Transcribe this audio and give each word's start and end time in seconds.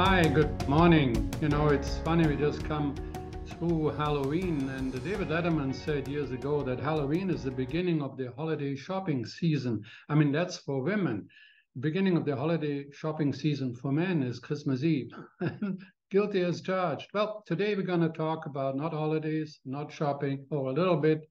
Hi, 0.00 0.22
good 0.22 0.68
morning. 0.68 1.28
You 1.42 1.48
know, 1.48 1.70
it's 1.70 1.98
funny, 2.04 2.24
we 2.28 2.36
just 2.36 2.64
come 2.64 2.94
through 3.46 3.88
Halloween, 3.96 4.68
and 4.76 4.92
David 5.02 5.26
Letterman 5.26 5.74
said 5.74 6.06
years 6.06 6.30
ago 6.30 6.62
that 6.62 6.78
Halloween 6.78 7.30
is 7.30 7.42
the 7.42 7.50
beginning 7.50 8.00
of 8.00 8.16
the 8.16 8.30
holiday 8.36 8.76
shopping 8.76 9.26
season. 9.26 9.82
I 10.08 10.14
mean, 10.14 10.30
that's 10.30 10.56
for 10.58 10.84
women. 10.84 11.26
Beginning 11.80 12.16
of 12.16 12.24
the 12.24 12.36
holiday 12.36 12.86
shopping 12.92 13.32
season 13.32 13.74
for 13.74 13.90
men 13.90 14.22
is 14.22 14.38
Christmas 14.38 14.84
Eve. 14.84 15.10
Guilty 16.12 16.42
as 16.42 16.60
charged. 16.60 17.08
Well, 17.12 17.42
today 17.44 17.74
we're 17.74 17.82
going 17.82 18.02
to 18.02 18.08
talk 18.10 18.46
about 18.46 18.76
not 18.76 18.92
holidays, 18.92 19.58
not 19.64 19.90
shopping, 19.90 20.46
or 20.52 20.70
a 20.70 20.74
little 20.74 20.98
bit, 20.98 21.28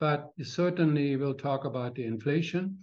but 0.00 0.32
certainly 0.42 1.14
we'll 1.14 1.34
talk 1.34 1.64
about 1.64 1.94
the 1.94 2.04
inflation 2.04 2.78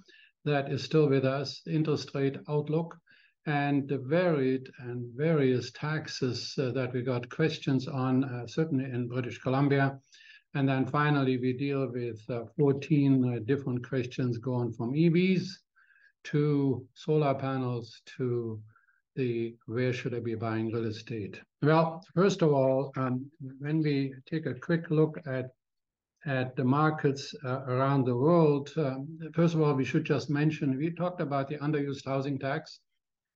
that 0.46 0.72
is 0.72 0.86
still 0.86 1.10
with 1.10 1.26
us, 1.26 1.62
interest 1.68 2.16
rate 2.16 2.38
outlook, 2.48 2.96
and 3.46 3.88
the 3.88 3.98
varied 3.98 4.72
and 4.80 5.06
various 5.16 5.72
taxes 5.72 6.56
uh, 6.58 6.72
that 6.72 6.92
we 6.94 7.02
got 7.02 7.30
questions 7.30 7.88
on, 7.88 8.24
uh, 8.24 8.48
certainly 8.48 8.86
in 8.86 9.08
British 9.08 9.38
Columbia. 9.38 10.00
And 10.56 10.68
then 10.68 10.86
finally, 10.86 11.38
we 11.38 11.54
deal 11.54 11.88
with 11.92 12.20
uh, 12.30 12.46
14 12.58 13.36
uh, 13.36 13.40
different 13.46 13.88
questions 13.88 14.38
going 14.38 14.72
from 14.74 14.94
EVs 14.94 15.48
to 16.26 16.88
solar 16.96 17.36
panels 17.36 18.02
to 18.18 18.60
the 19.16 19.56
where 19.68 19.94
should 19.94 20.14
I 20.14 20.20
be 20.20 20.36
buying 20.36 20.72
real 20.72 20.86
estate? 20.86 21.40
Well, 21.62 22.04
first 22.16 22.42
of 22.42 22.52
all, 22.52 22.92
um, 22.98 23.30
when 23.60 23.82
we 23.82 24.14
take 24.30 24.46
a 24.46 24.54
quick 24.54 24.90
look 24.90 25.20
at 25.26 25.52
at 26.26 26.56
the 26.56 26.64
markets 26.64 27.36
uh, 27.46 27.62
around 27.68 28.04
the 28.04 28.16
world, 28.16 28.72
um, 28.78 29.20
first 29.36 29.54
of 29.54 29.62
all, 29.62 29.76
we 29.76 29.86
should 29.86 30.04
just 30.04 30.28
mention 30.28 30.76
we 30.76 30.90
talked 30.90 31.22
about 31.22 31.48
the 31.48 31.58
underused 31.60 32.06
housing 32.06 32.40
tax 32.40 32.80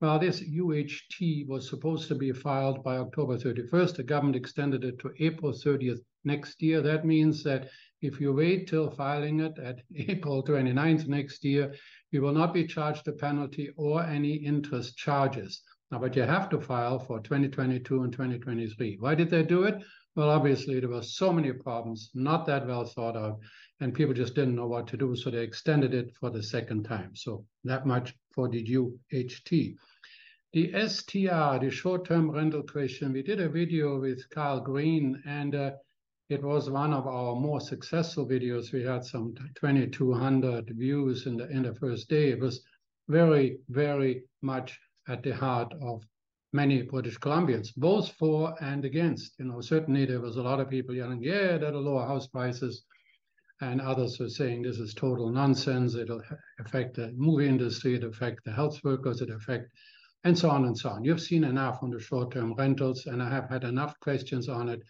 well, 0.01 0.17
this 0.17 0.41
UHT 0.41 1.47
was 1.47 1.69
supposed 1.69 2.07
to 2.07 2.15
be 2.15 2.31
filed 2.31 2.83
by 2.83 2.97
October 2.97 3.37
31st. 3.37 3.97
The 3.97 4.03
government 4.03 4.37
extended 4.37 4.85
it 4.85 4.97
to 4.99 5.11
April 5.19 5.51
30th 5.51 5.99
next 6.23 6.61
year. 6.61 6.81
That 6.81 7.05
means 7.05 7.43
that 7.43 7.69
if 8.01 8.21
you 8.21 8.31
wait 8.31 8.67
till 8.67 8.89
filing 8.89 9.41
it 9.41 9.59
at 9.59 9.81
April 9.95 10.41
29th 10.41 11.07
next 11.07 11.43
year, 11.43 11.73
you 12.11 12.21
will 12.21 12.31
not 12.31 12.53
be 12.53 12.65
charged 12.65 13.07
a 13.09 13.11
penalty 13.11 13.71
or 13.75 14.01
any 14.03 14.35
interest 14.35 14.95
charges. 14.97 15.61
Now, 15.91 15.99
but 15.99 16.15
you 16.15 16.21
have 16.21 16.49
to 16.49 16.61
file 16.61 16.99
for 16.99 17.19
2022 17.19 18.03
and 18.03 18.13
2023. 18.13 18.97
Why 18.99 19.15
did 19.15 19.29
they 19.29 19.43
do 19.43 19.63
it? 19.63 19.83
Well, 20.15 20.29
obviously, 20.29 20.79
there 20.79 20.89
were 20.89 21.01
so 21.01 21.33
many 21.33 21.51
problems, 21.51 22.11
not 22.13 22.45
that 22.45 22.67
well 22.67 22.85
thought 22.85 23.17
out, 23.17 23.39
and 23.79 23.93
people 23.93 24.13
just 24.13 24.35
didn't 24.35 24.55
know 24.55 24.67
what 24.67 24.87
to 24.87 24.97
do. 24.97 25.15
So 25.15 25.29
they 25.29 25.43
extended 25.43 25.93
it 25.93 26.15
for 26.19 26.29
the 26.29 26.43
second 26.43 26.83
time. 26.83 27.15
So 27.15 27.45
that 27.63 27.85
much 27.85 28.13
for 28.33 28.49
the 28.49 28.63
UHT. 28.63 29.75
The 30.51 30.87
STR, 30.87 31.63
the 31.63 31.69
short-term 31.69 32.31
rental 32.31 32.63
question, 32.63 33.13
we 33.13 33.21
did 33.21 33.39
a 33.39 33.47
video 33.47 33.99
with 33.99 34.27
Carl 34.31 34.61
Green, 34.61 35.21
and 35.25 35.53
uh, 35.53 35.71
it 36.29 36.43
was 36.43 36.69
one 36.69 36.91
of 36.91 37.05
our 37.05 37.35
more 37.35 37.61
successful 37.61 38.27
videos. 38.27 38.71
We 38.73 38.83
had 38.83 39.05
some 39.05 39.35
2,200 39.55 40.71
views 40.75 41.27
in 41.27 41.37
the, 41.37 41.49
in 41.49 41.63
the 41.63 41.75
first 41.75 42.09
day. 42.09 42.29
It 42.29 42.39
was 42.39 42.63
very, 43.07 43.59
very 43.69 44.23
much 44.41 44.79
at 45.07 45.23
the 45.23 45.35
heart 45.35 45.73
of 45.81 46.03
many 46.51 46.81
British 46.81 47.17
Columbians, 47.17 47.73
both 47.75 48.11
for 48.13 48.55
and 48.63 48.85
against. 48.85 49.37
You 49.39 49.45
know, 49.45 49.61
certainly 49.61 50.05
there 50.05 50.21
was 50.21 50.37
a 50.37 50.43
lot 50.43 50.59
of 50.59 50.69
people 50.69 50.95
yelling, 50.95 51.21
yeah, 51.21 51.57
that'll 51.57 51.81
lower 51.81 52.07
house 52.07 52.27
prices. 52.27 52.83
And 53.61 53.81
others 53.81 54.19
were 54.19 54.29
saying 54.29 54.61
this 54.61 54.79
is 54.79 54.93
total 54.93 55.29
nonsense. 55.29 55.95
It'll 55.95 56.21
affect 56.59 56.95
the 56.95 57.11
movie 57.15 57.47
industry, 57.47 57.95
it'll 57.95 58.09
affect 58.09 58.45
the 58.45 58.51
health 58.51 58.83
workers, 58.83 59.21
it'll 59.21 59.35
affect 59.35 59.69
and 60.23 60.37
so 60.37 60.49
on 60.49 60.65
and 60.65 60.77
so 60.77 60.89
on. 60.89 61.03
You've 61.03 61.21
seen 61.21 61.43
enough 61.43 61.81
on 61.81 61.91
the 61.91 61.99
short-term 61.99 62.53
rentals, 62.53 63.05
and 63.05 63.23
I 63.23 63.29
have 63.29 63.49
had 63.49 63.63
enough 63.63 63.97
questions 64.01 64.49
on 64.49 64.69
it. 64.69 64.81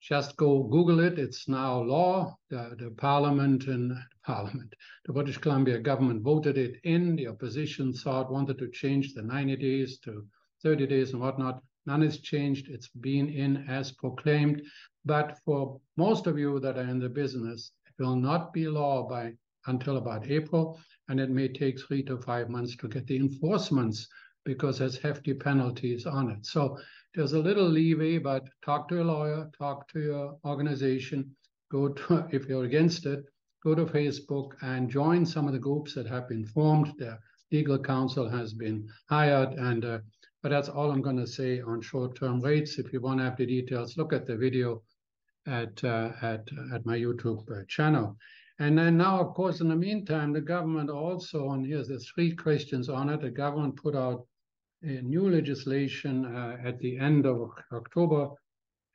Just 0.00 0.36
go 0.36 0.62
Google 0.62 1.00
it. 1.00 1.18
It's 1.18 1.48
now 1.48 1.82
law. 1.82 2.36
The, 2.48 2.76
the 2.78 2.90
Parliament 2.90 3.66
and 3.66 3.92
Parliament, 4.24 4.72
the 5.04 5.12
British 5.12 5.38
Columbia 5.38 5.80
government 5.80 6.22
voted 6.22 6.58
it 6.58 6.76
in. 6.84 7.16
The 7.16 7.28
opposition 7.28 7.92
thought 7.92 8.30
wanted 8.30 8.58
to 8.58 8.70
change 8.70 9.14
the 9.14 9.22
90 9.22 9.56
days 9.56 9.98
to 10.00 10.24
30 10.62 10.86
days 10.86 11.12
and 11.12 11.20
whatnot. 11.20 11.62
None 11.86 12.02
has 12.02 12.18
changed. 12.18 12.68
It's 12.68 12.88
been 12.88 13.28
in 13.28 13.68
as 13.68 13.92
proclaimed. 13.92 14.62
But 15.06 15.38
for 15.44 15.80
most 15.96 16.26
of 16.26 16.36
you 16.36 16.58
that 16.58 16.76
are 16.76 16.90
in 16.90 16.98
the 16.98 17.08
business, 17.08 17.70
it 17.86 18.02
will 18.02 18.16
not 18.16 18.52
be 18.52 18.66
law 18.66 19.08
by 19.08 19.36
until 19.68 19.98
about 19.98 20.28
April, 20.28 20.80
and 21.08 21.20
it 21.20 21.30
may 21.30 21.46
take 21.46 21.78
three 21.78 22.02
to 22.02 22.18
five 22.18 22.50
months 22.50 22.74
to 22.76 22.88
get 22.88 23.06
the 23.06 23.14
enforcements 23.16 24.08
because 24.44 24.80
there's 24.80 24.98
hefty 24.98 25.32
penalties 25.32 26.06
on 26.06 26.30
it. 26.30 26.44
So 26.44 26.76
there's 27.14 27.34
a 27.34 27.38
little 27.38 27.68
leeway, 27.68 28.18
but 28.18 28.48
talk 28.64 28.88
to 28.88 29.00
a 29.00 29.04
lawyer, 29.04 29.48
talk 29.56 29.86
to 29.92 30.00
your 30.00 30.38
organization, 30.44 31.36
go 31.70 31.90
to, 31.90 32.26
if 32.32 32.46
you're 32.48 32.64
against 32.64 33.06
it, 33.06 33.24
go 33.62 33.76
to 33.76 33.86
Facebook 33.86 34.54
and 34.62 34.90
join 34.90 35.24
some 35.24 35.46
of 35.46 35.52
the 35.52 35.60
groups 35.60 35.94
that 35.94 36.08
have 36.08 36.28
been 36.28 36.44
formed. 36.44 36.92
The 36.98 37.16
legal 37.52 37.78
counsel 37.78 38.28
has 38.28 38.54
been 38.54 38.88
hired, 39.08 39.52
and 39.52 39.84
uh, 39.84 39.98
but 40.42 40.48
that's 40.48 40.68
all 40.68 40.90
I'm 40.90 41.02
going 41.02 41.16
to 41.18 41.28
say 41.28 41.60
on 41.60 41.80
short-term 41.80 42.40
rates. 42.40 42.80
If 42.80 42.92
you 42.92 43.00
want 43.00 43.20
to 43.20 43.24
have 43.24 43.36
the 43.36 43.46
details, 43.46 43.96
look 43.96 44.12
at 44.12 44.26
the 44.26 44.36
video 44.36 44.82
at 45.46 45.82
uh, 45.84 46.12
at 46.22 46.48
at 46.72 46.84
my 46.86 46.96
YouTube 46.98 47.50
uh, 47.50 47.64
channel. 47.68 48.16
And 48.58 48.78
then 48.78 48.96
now, 48.96 49.20
of 49.20 49.34
course, 49.34 49.60
in 49.60 49.68
the 49.68 49.76
meantime, 49.76 50.32
the 50.32 50.40
government 50.40 50.88
also, 50.88 51.50
and 51.50 51.66
here's 51.66 51.88
the 51.88 51.98
three 51.98 52.34
questions 52.34 52.88
on 52.88 53.10
it. 53.10 53.20
The 53.20 53.30
government 53.30 53.76
put 53.76 53.94
out 53.94 54.26
a 54.82 55.02
new 55.02 55.28
legislation 55.28 56.24
uh, 56.24 56.56
at 56.64 56.78
the 56.78 56.96
end 56.98 57.26
of 57.26 57.50
October, 57.72 58.30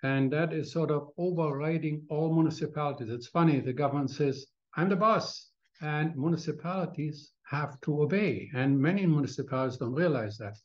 and 0.03 0.31
that 0.34 0.51
is 0.53 0.72
sort 0.72 0.90
of 0.90 1.09
overriding 1.17 2.03
all 2.09 2.34
municipalities. 2.34 3.09
It's 3.09 3.28
funny, 3.28 3.59
the 3.59 3.73
government 3.73 4.09
says, 4.09 4.47
I'm 4.75 4.90
the 4.90 4.95
boss, 4.95 5.51
and 5.81 6.16
municipalities 6.16 7.31
have 7.50 7.79
to 7.81 8.01
obey, 8.03 8.50
and 8.56 8.79
many 8.79 9.06
municipalities 9.06 9.78
don't 9.78 9.94
realize 9.94 10.38
that. 10.38 10.56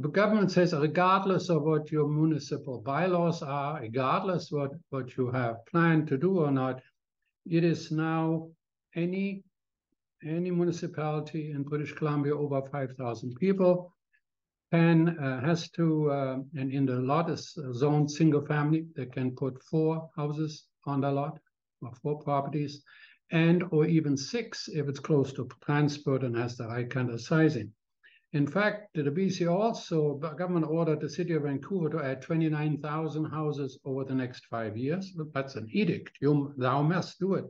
The 0.00 0.08
government 0.08 0.52
says, 0.52 0.72
regardless 0.72 1.50
of 1.50 1.62
what 1.62 1.90
your 1.90 2.06
municipal 2.06 2.80
bylaws 2.80 3.42
are, 3.42 3.80
regardless 3.80 4.52
what, 4.52 4.70
what 4.90 5.16
you 5.16 5.28
have 5.32 5.66
planned 5.66 6.06
to 6.08 6.16
do 6.16 6.38
or 6.38 6.52
not, 6.52 6.80
it 7.50 7.64
is 7.64 7.90
now 7.90 8.48
any 8.94 9.42
any 10.22 10.50
municipality 10.52 11.50
in 11.50 11.64
British 11.64 11.92
Columbia 11.94 12.36
over 12.36 12.62
5,000 12.70 13.34
people 13.36 13.92
can 14.72 15.18
uh, 15.18 15.40
has 15.40 15.68
to 15.70 16.10
uh, 16.10 16.38
and 16.54 16.72
in 16.72 16.86
the 16.86 17.00
lot 17.00 17.28
is 17.30 17.58
zoned 17.72 18.10
single 18.10 18.44
family 18.46 18.86
they 18.94 19.06
can 19.06 19.34
put 19.34 19.62
four 19.64 20.10
houses 20.16 20.66
on 20.86 21.00
the 21.00 21.10
lot 21.10 21.38
or 21.82 21.92
four 22.02 22.20
properties 22.20 22.82
and 23.30 23.64
or 23.70 23.84
even 23.86 24.16
six 24.16 24.68
if 24.68 24.88
it's 24.88 25.00
close 25.00 25.32
to 25.32 25.48
transport 25.64 26.22
and 26.22 26.36
has 26.36 26.56
the 26.56 26.66
right 26.66 26.90
kind 26.90 27.10
of 27.10 27.20
sizing 27.20 27.72
in 28.32 28.46
fact 28.46 28.88
the 28.94 29.02
bc 29.02 29.50
also 29.50 30.14
government 30.14 30.66
ordered 30.66 31.00
the 31.00 31.08
city 31.08 31.32
of 31.32 31.42
vancouver 31.42 31.88
to 31.88 32.02
add 32.04 32.20
29000 32.20 33.24
houses 33.24 33.78
over 33.84 34.04
the 34.04 34.14
next 34.14 34.44
five 34.46 34.76
years 34.76 35.16
that's 35.32 35.56
an 35.56 35.66
edict 35.72 36.12
you 36.20 36.52
thou 36.56 36.82
must 36.82 37.18
do 37.18 37.34
it 37.34 37.46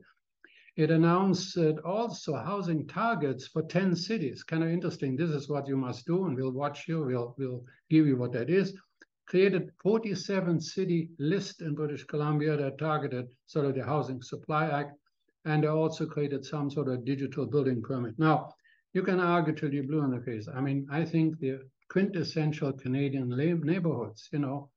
it 0.78 0.92
announced 0.92 1.58
also 1.84 2.36
housing 2.36 2.86
targets 2.86 3.48
for 3.48 3.62
10 3.62 3.96
cities. 3.96 4.44
Kind 4.44 4.62
of 4.62 4.70
interesting. 4.70 5.16
This 5.16 5.30
is 5.30 5.48
what 5.48 5.66
you 5.66 5.76
must 5.76 6.06
do, 6.06 6.26
and 6.26 6.36
we'll 6.36 6.52
watch 6.52 6.86
you. 6.86 7.02
We'll, 7.02 7.34
we'll 7.36 7.64
give 7.90 8.06
you 8.06 8.16
what 8.16 8.30
that 8.34 8.48
is. 8.48 8.78
Created 9.26 9.72
47 9.82 10.60
city 10.60 11.10
list 11.18 11.62
in 11.62 11.74
British 11.74 12.04
Columbia 12.04 12.56
that 12.56 12.78
targeted 12.78 13.26
sort 13.46 13.66
of 13.66 13.74
the 13.74 13.84
Housing 13.84 14.22
Supply 14.22 14.70
Act, 14.70 14.96
and 15.44 15.64
they 15.64 15.66
also 15.66 16.06
created 16.06 16.44
some 16.44 16.70
sort 16.70 16.86
of 16.86 17.04
digital 17.04 17.44
building 17.44 17.82
permit. 17.82 18.16
Now, 18.16 18.54
you 18.92 19.02
can 19.02 19.20
argue 19.20 19.54
till 19.54 19.72
you're 19.72 19.84
blue 19.84 20.04
in 20.04 20.10
the 20.10 20.20
face. 20.20 20.48
I 20.52 20.60
mean, 20.60 20.86
I 20.90 21.04
think 21.04 21.38
the 21.38 21.60
quintessential 21.90 22.72
Canadian 22.72 23.28
neighborhoods, 23.28 24.28
you 24.32 24.38
know, 24.38 24.70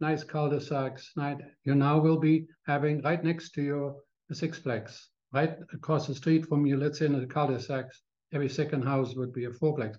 nice 0.00 0.24
cul-de-sacs, 0.24 1.12
night, 1.16 1.38
you 1.64 1.74
now 1.74 1.98
will 1.98 2.18
be 2.18 2.46
having 2.66 3.02
right 3.02 3.22
next 3.22 3.52
to 3.52 3.62
your 3.62 3.96
sixplex 4.32 4.98
right 5.32 5.56
across 5.72 6.06
the 6.06 6.14
street 6.14 6.46
from 6.46 6.66
you, 6.66 6.76
let's 6.76 6.98
say 6.98 7.06
in 7.06 7.18
the 7.18 7.26
cul-de-sac, 7.26 7.86
every 8.32 8.48
second 8.48 8.82
house 8.82 9.14
would 9.14 9.32
be 9.32 9.44
a 9.46 9.50
fourplex. 9.50 9.96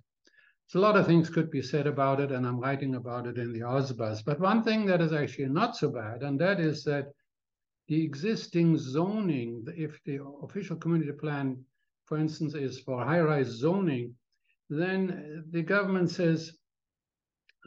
So 0.67 0.79
a 0.79 0.81
lot 0.81 0.97
of 0.97 1.05
things 1.05 1.29
could 1.29 1.49
be 1.49 1.61
said 1.61 1.87
about 1.87 2.19
it, 2.19 2.31
and 2.31 2.45
I'm 2.45 2.59
writing 2.59 2.95
about 2.95 3.27
it 3.27 3.37
in 3.37 3.53
the 3.53 3.61
OzBuzz. 3.61 4.25
But 4.25 4.39
one 4.39 4.63
thing 4.63 4.85
that 4.87 5.01
is 5.01 5.13
actually 5.13 5.47
not 5.47 5.77
so 5.77 5.89
bad, 5.89 6.23
and 6.23 6.39
that 6.41 6.59
is 6.59 6.83
that 6.83 7.05
the 7.87 8.03
existing 8.03 8.77
zoning, 8.77 9.65
if 9.77 10.03
the 10.03 10.19
official 10.43 10.75
community 10.75 11.13
plan, 11.13 11.63
for 12.07 12.17
instance, 12.17 12.55
is 12.55 12.79
for 12.79 13.03
high-rise 13.03 13.47
zoning, 13.47 14.15
then 14.69 15.43
the 15.51 15.61
government 15.61 16.09
says 16.09 16.53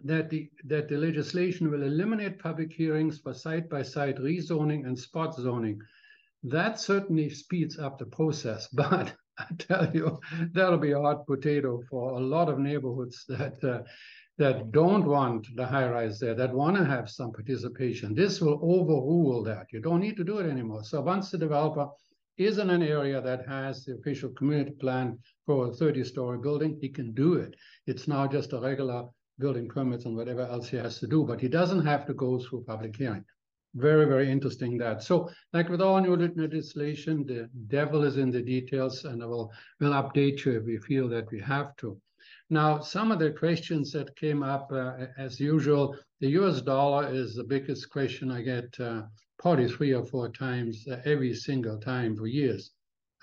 that 0.04 0.30
the 0.30 0.50
that 0.64 0.88
the 0.88 0.96
legislation 0.96 1.70
will 1.70 1.82
eliminate 1.82 2.38
public 2.38 2.72
hearings 2.72 3.18
for 3.18 3.34
side-by-side 3.34 4.16
rezoning 4.16 4.86
and 4.86 4.98
spot 4.98 5.34
zoning. 5.34 5.80
That 6.42 6.80
certainly 6.80 7.28
speeds 7.28 7.78
up 7.78 7.98
the 7.98 8.06
process, 8.06 8.68
but 8.72 9.14
I 9.38 9.46
tell 9.58 9.90
you, 9.94 10.20
that'll 10.52 10.78
be 10.78 10.92
a 10.92 11.00
hot 11.00 11.26
potato 11.26 11.82
for 11.90 12.12
a 12.12 12.20
lot 12.20 12.48
of 12.48 12.58
neighborhoods 12.58 13.24
that 13.28 13.62
uh, 13.64 13.82
that 14.38 14.72
don't 14.72 15.04
want 15.04 15.46
the 15.54 15.66
high 15.66 15.88
rise 15.88 16.18
there, 16.18 16.34
that 16.34 16.54
want 16.54 16.76
to 16.76 16.84
have 16.84 17.10
some 17.10 17.30
participation. 17.30 18.14
This 18.14 18.40
will 18.40 18.58
overrule 18.62 19.42
that. 19.44 19.66
You 19.70 19.80
don't 19.80 20.00
need 20.00 20.16
to 20.16 20.24
do 20.24 20.38
it 20.38 20.48
anymore. 20.48 20.82
So 20.82 21.02
once 21.02 21.30
the 21.30 21.36
developer 21.36 21.88
is 22.46 22.58
in 22.58 22.70
an 22.70 22.82
area 22.82 23.20
that 23.20 23.46
has 23.46 23.84
the 23.84 23.94
official 23.94 24.30
community 24.30 24.72
plan 24.72 25.18
for 25.46 25.66
a 25.66 25.70
30-story 25.70 26.38
building, 26.38 26.78
he 26.80 26.88
can 26.88 27.12
do 27.12 27.34
it. 27.34 27.54
It's 27.86 28.08
now 28.08 28.26
just 28.26 28.52
a 28.52 28.60
regular 28.60 29.08
building 29.38 29.68
permits 29.68 30.04
and 30.04 30.16
whatever 30.16 30.42
else 30.42 30.68
he 30.68 30.76
has 30.76 30.98
to 31.00 31.06
do, 31.06 31.24
but 31.24 31.40
he 31.40 31.48
doesn't 31.48 31.84
have 31.84 32.06
to 32.06 32.14
go 32.14 32.38
through 32.38 32.64
public 32.64 32.96
hearing. 32.96 33.24
Very, 33.74 34.04
very 34.06 34.30
interesting 34.30 34.76
that. 34.78 35.02
So 35.02 35.30
like 35.52 35.68
with 35.68 35.80
all 35.80 36.00
new 36.00 36.16
legislation, 36.16 37.24
the 37.24 37.48
devil 37.68 38.04
is 38.04 38.16
in 38.16 38.30
the 38.30 38.42
details 38.42 39.04
and 39.04 39.22
I 39.22 39.26
will, 39.26 39.52
will 39.78 39.92
update 39.92 40.44
you 40.44 40.58
if 40.58 40.64
we 40.64 40.78
feel 40.78 41.08
that 41.10 41.30
we 41.30 41.40
have 41.40 41.76
to. 41.76 42.00
Now, 42.50 42.80
some 42.80 43.12
of 43.12 43.20
the 43.20 43.30
questions 43.30 43.92
that 43.92 44.16
came 44.16 44.42
up, 44.42 44.70
uh, 44.72 45.06
as 45.16 45.38
usual, 45.38 45.96
the 46.20 46.30
US 46.40 46.60
dollar 46.62 47.12
is 47.12 47.34
the 47.34 47.44
biggest 47.44 47.90
question 47.90 48.30
I 48.30 48.42
get 48.42 48.78
uh, 48.80 49.02
probably 49.40 49.68
three 49.68 49.94
or 49.94 50.04
four 50.04 50.28
times 50.28 50.86
uh, 50.86 51.00
every 51.06 51.34
single 51.34 51.78
time 51.78 52.14
for 52.14 52.26
years. 52.26 52.72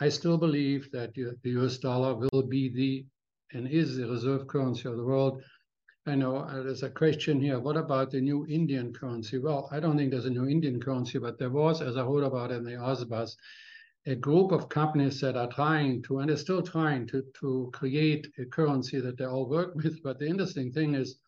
I 0.02 0.10
still 0.10 0.38
believe 0.38 0.90
that 0.92 1.14
the 1.14 1.50
US 1.62 1.78
dollar 1.78 2.16
will 2.16 2.44
be 2.44 2.70
the 2.70 3.06
and 3.54 3.68
is 3.68 3.96
the 3.96 4.08
reserve 4.08 4.48
currency 4.48 4.90
of 4.90 4.98
the 4.98 5.04
world. 5.04 5.42
I 6.08 6.16
know 6.16 6.38
uh, 6.38 6.64
there's 6.64 6.84
a 6.84 6.90
question 6.90 7.40
here. 7.40 7.60
What 7.60 7.78
about 7.78 8.12
the 8.12 8.20
new 8.20 8.48
Indian 8.48 8.94
currency? 8.94 9.38
Well, 9.38 9.70
I 9.72 9.80
don't 9.80 9.96
think 9.96 10.12
there's 10.12 10.26
a 10.26 10.30
new 10.40 10.48
Indian 10.48 10.80
currency, 10.80 11.20
but 11.20 11.38
there 11.38 11.50
was, 11.50 11.82
as 11.82 11.98
I 11.98 12.04
wrote 12.04 12.24
about 12.24 12.52
in 12.52 12.64
the 12.64 12.72
OzBuzz, 12.72 13.36
a 14.06 14.16
group 14.16 14.52
of 14.52 14.70
companies 14.70 15.22
that 15.22 15.38
are 15.38 15.52
trying 15.52 16.02
to, 16.04 16.20
and 16.20 16.30
they're 16.30 16.38
still 16.38 16.62
trying 16.62 17.08
to, 17.08 17.24
to 17.42 17.70
create 17.74 18.28
a 18.40 18.46
currency 18.46 19.00
that 19.00 19.18
they 19.18 19.26
all 19.26 19.48
work 19.48 19.76
with. 19.76 20.02
But 20.02 20.18
the 20.18 20.28
interesting 20.28 20.72
thing 20.72 20.96
is 20.96 21.20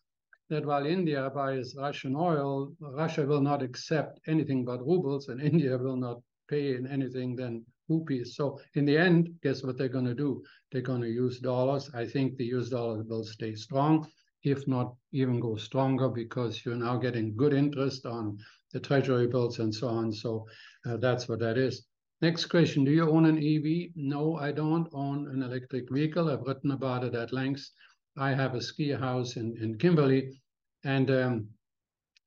that 0.50 0.66
while 0.66 0.84
India 0.84 1.30
buys 1.34 1.74
Russian 1.76 2.14
oil, 2.16 2.72
Russia 2.80 3.24
will 3.24 3.40
not 3.40 3.62
accept 3.62 4.20
anything 4.26 4.64
but 4.64 4.84
rubles, 4.86 5.28
and 5.28 5.40
India 5.52 5.78
will 5.78 5.96
not 5.96 6.20
pay 6.48 6.74
in 6.74 6.86
anything 6.86 7.36
than 7.36 7.64
rupees. 7.88 8.36
So 8.36 8.60
in 8.74 8.84
the 8.84 8.98
end, 8.98 9.30
guess 9.42 9.62
what 9.62 9.78
they're 9.78 9.88
going 9.88 10.06
to 10.06 10.14
do? 10.14 10.42
They're 10.70 10.82
going 10.82 11.02
to 11.02 11.08
use 11.08 11.38
dollars. 11.38 11.90
I 11.94 12.04
think 12.04 12.36
the 12.36 12.46
US 12.56 12.68
dollar 12.68 13.02
will 13.02 13.24
stay 13.24 13.54
strong, 13.54 14.06
if 14.42 14.66
not 14.66 14.94
even 15.12 15.40
go 15.40 15.56
stronger, 15.56 16.08
because 16.08 16.64
you're 16.64 16.76
now 16.76 16.96
getting 16.96 17.36
good 17.36 17.54
interest 17.54 18.04
on 18.04 18.38
the 18.72 18.80
treasury 18.80 19.26
bills 19.28 19.58
and 19.58 19.74
so 19.74 19.88
on. 19.88 20.12
So 20.12 20.46
uh, 20.86 20.96
that's 20.96 21.28
what 21.28 21.40
that 21.40 21.58
is. 21.58 21.86
Next 22.22 22.46
question, 22.46 22.84
do 22.84 22.90
you 22.90 23.08
own 23.08 23.24
an 23.24 23.38
EV? 23.38 23.92
No, 23.96 24.36
I 24.36 24.52
don't 24.52 24.88
own 24.92 25.28
an 25.30 25.42
electric 25.42 25.90
vehicle. 25.90 26.28
I've 26.28 26.42
written 26.42 26.72
about 26.72 27.02
it 27.02 27.14
at 27.14 27.32
length. 27.32 27.70
I 28.16 28.30
have 28.34 28.54
a 28.54 28.60
ski 28.60 28.90
house 28.90 29.36
in, 29.36 29.56
in 29.60 29.78
Kimberley, 29.78 30.40
and 30.84 31.10
um, 31.10 31.48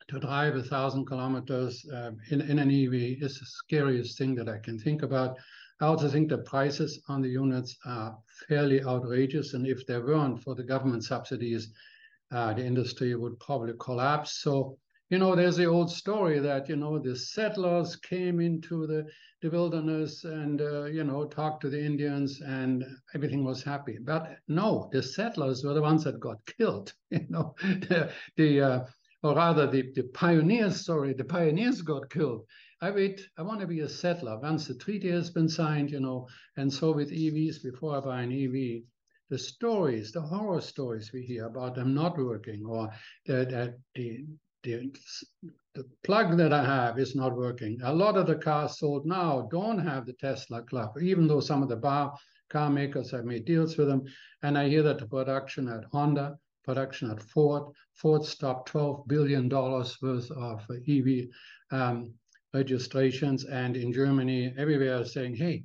to 0.08 0.20
drive 0.20 0.56
a 0.56 0.64
thousand 0.64 1.06
kilometers 1.06 1.86
uh, 1.94 2.12
in, 2.30 2.42
in 2.42 2.60
an 2.60 2.70
EV 2.70 3.22
is 3.22 3.40
the 3.40 3.46
scariest 3.46 4.18
thing 4.18 4.36
that 4.36 4.50
I 4.50 4.60
can 4.60 4.80
think 4.80 5.02
about. 5.02 5.38
I 5.82 5.86
also 5.86 6.08
think 6.08 6.30
the 6.30 6.38
prices 6.40 7.02
on 7.10 7.22
the 7.22 7.30
units 7.30 7.78
are 7.86 8.18
fairly 8.48 8.84
outrageous, 8.84 9.54
and 9.54 9.68
if 9.68 9.86
there 9.86 10.06
weren't 10.06 10.42
for 10.42 10.56
the 10.56 10.64
government 10.64 11.04
subsidies, 11.04 11.74
uh, 12.32 12.54
the 12.54 12.66
industry 12.66 13.16
would 13.16 13.40
probably 13.40 13.74
collapse. 13.80 14.42
So 14.42 14.78
you 15.13 15.19
know, 15.19 15.36
there's 15.36 15.57
the 15.57 15.65
old 15.65 15.92
story 15.92 16.39
that, 16.39 16.68
you 16.68 16.75
know, 16.75 16.98
the 16.98 17.15
settlers 17.15 17.95
came 17.95 18.39
into 18.39 18.88
the, 18.88 19.06
the 19.44 19.50
wilderness 19.51 20.24
and, 20.24 20.60
uh, 20.60 20.86
you 20.86 21.04
know, 21.04 21.25
talked 21.25 21.62
to 21.62 21.69
the 21.69 21.80
Indians 21.80 22.42
and 22.42 22.83
everything 23.13 23.44
was 23.44 23.62
happy. 23.62 24.00
But 24.01 24.38
no, 24.48 24.89
the 24.92 25.04
settlers 25.04 25.63
were 25.63 25.75
the 25.75 25.83
ones 25.83 26.04
that 26.06 26.19
got 26.19 26.44
killed, 26.57 26.94
you 27.12 27.27
know, 27.30 27.54
the, 27.62 28.12
the 28.38 28.62
uh, 28.62 28.86
or 29.21 29.36
rather 29.36 29.68
the, 29.68 29.92
the 29.94 30.01
pioneers, 30.15 30.83
sorry, 30.83 31.13
the 31.13 31.25
pioneers 31.25 31.83
got 31.83 32.10
killed. 32.10 32.48
I 32.81 32.89
wait, 32.89 33.21
I 33.38 33.44
want 33.44 33.62
to 33.62 33.68
be 33.68 33.81
a 33.81 33.89
settler. 33.89 34.39
Once 34.39 34.68
the 34.68 34.74
treaty 34.74 35.12
has 35.12 35.30
been 35.30 35.48
signed, 35.48 35.92
you 35.92 36.00
know, 36.00 36.27
and 36.57 36.74
so 36.74 36.92
with 36.92 37.12
EVs, 37.12 37.62
before 37.62 37.98
I 37.98 38.00
buy 38.00 38.21
an 38.24 38.31
EV, 38.31 38.81
the 39.30 39.38
stories, 39.38 40.12
the 40.12 40.21
horror 40.21 40.60
stories 40.60 41.12
we 41.13 41.21
hear 41.21 41.45
about 41.45 41.75
them 41.75 41.94
not 41.94 42.18
working 42.18 42.65
or 42.65 42.89
that 43.27 43.77
the, 43.94 44.25
the, 44.63 44.92
the 45.75 45.86
plug 46.04 46.38
that 46.38 46.54
I 46.54 46.63
have 46.63 46.98
is 46.98 47.15
not 47.15 47.36
working. 47.36 47.80
A 47.83 47.94
lot 47.94 48.18
of 48.18 48.27
the 48.27 48.36
cars 48.36 48.80
sold 48.80 49.06
now 49.06 49.48
don't 49.51 49.80
have 49.80 50.06
the 50.06 50.13
Tesla 50.13 50.62
plug, 50.63 50.92
even 51.01 51.27
though 51.27 51.39
some 51.39 51.62
of 51.62 51.69
the 51.69 51.75
bar 51.75 52.13
car 52.50 52.69
makers 52.69 53.12
have 53.12 53.25
made 53.25 53.45
deals 53.45 53.77
with 53.77 53.88
them. 53.88 54.04
And 54.44 54.57
I 54.57 54.69
hear 54.69 54.83
that 54.83 55.00
the 55.00 55.07
production 55.07 55.68
at 55.68 55.86
Honda, 55.92 56.38
production 56.63 57.10
at 57.12 57.21
Ford, 57.21 57.63
Ford 57.94 58.24
stopped 58.24 58.71
$12 58.71 59.07
billion 59.07 59.50
worth 59.50 60.31
of 60.31 60.62
EV 60.88 61.27
um, 61.71 62.13
registrations. 62.54 63.45
And 63.45 63.75
in 63.75 63.92
Germany, 63.92 64.54
everywhere 64.57 65.01
is 65.01 65.13
saying, 65.13 65.36
hey, 65.36 65.63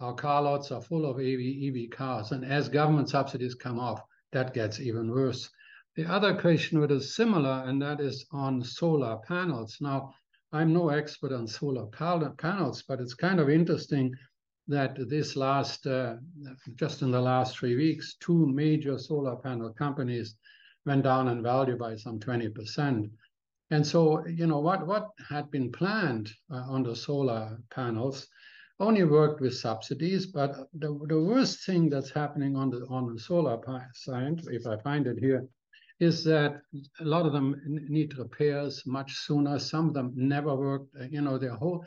our 0.00 0.14
car 0.14 0.42
lots 0.42 0.72
are 0.72 0.82
full 0.82 1.06
of 1.06 1.20
EV, 1.20 1.40
EV 1.68 1.90
cars. 1.90 2.32
And 2.32 2.44
as 2.44 2.68
government 2.68 3.10
subsidies 3.10 3.54
come 3.54 3.78
off, 3.78 4.00
that 4.32 4.54
gets 4.54 4.80
even 4.80 5.10
worse. 5.10 5.48
The 5.96 6.06
other 6.06 6.34
question 6.34 6.80
which 6.80 6.90
is 6.90 7.14
similar, 7.14 7.62
and 7.66 7.80
that 7.80 8.00
is 8.00 8.26
on 8.32 8.64
solar 8.64 9.18
panels. 9.28 9.76
Now, 9.80 10.12
I'm 10.52 10.72
no 10.72 10.88
expert 10.88 11.32
on 11.32 11.46
solar 11.46 11.86
panels, 11.86 12.82
but 12.82 13.00
it's 13.00 13.14
kind 13.14 13.38
of 13.38 13.48
interesting 13.48 14.12
that 14.66 14.96
this 15.08 15.36
last, 15.36 15.86
uh, 15.86 16.16
just 16.74 17.02
in 17.02 17.12
the 17.12 17.20
last 17.20 17.56
three 17.56 17.76
weeks, 17.76 18.16
two 18.18 18.44
major 18.46 18.98
solar 18.98 19.36
panel 19.36 19.70
companies 19.70 20.34
went 20.84 21.04
down 21.04 21.28
in 21.28 21.44
value 21.44 21.76
by 21.76 21.94
some 21.94 22.18
20%. 22.18 23.08
And 23.70 23.86
so, 23.86 24.26
you 24.26 24.48
know, 24.48 24.58
what, 24.58 24.86
what 24.88 25.10
had 25.28 25.48
been 25.52 25.70
planned 25.70 26.32
uh, 26.50 26.64
on 26.68 26.82
the 26.82 26.96
solar 26.96 27.58
panels 27.70 28.26
only 28.80 29.04
worked 29.04 29.40
with 29.40 29.54
subsidies, 29.54 30.26
but 30.26 30.68
the, 30.74 30.98
the 31.06 31.22
worst 31.22 31.64
thing 31.64 31.88
that's 31.88 32.10
happening 32.10 32.56
on 32.56 32.70
the, 32.70 32.84
on 32.88 33.14
the 33.14 33.20
solar 33.20 33.60
side, 33.94 34.40
if 34.48 34.66
I 34.66 34.76
find 34.78 35.06
it 35.06 35.18
here, 35.18 35.48
is 36.00 36.24
that 36.24 36.60
a 37.00 37.04
lot 37.04 37.26
of 37.26 37.32
them 37.32 37.60
need 37.64 38.18
repairs 38.18 38.82
much 38.86 39.14
sooner. 39.14 39.58
Some 39.58 39.88
of 39.88 39.94
them 39.94 40.12
never 40.16 40.54
worked. 40.54 40.94
Uh, 41.00 41.04
you 41.10 41.20
know, 41.20 41.38
their 41.38 41.54
whole 41.54 41.84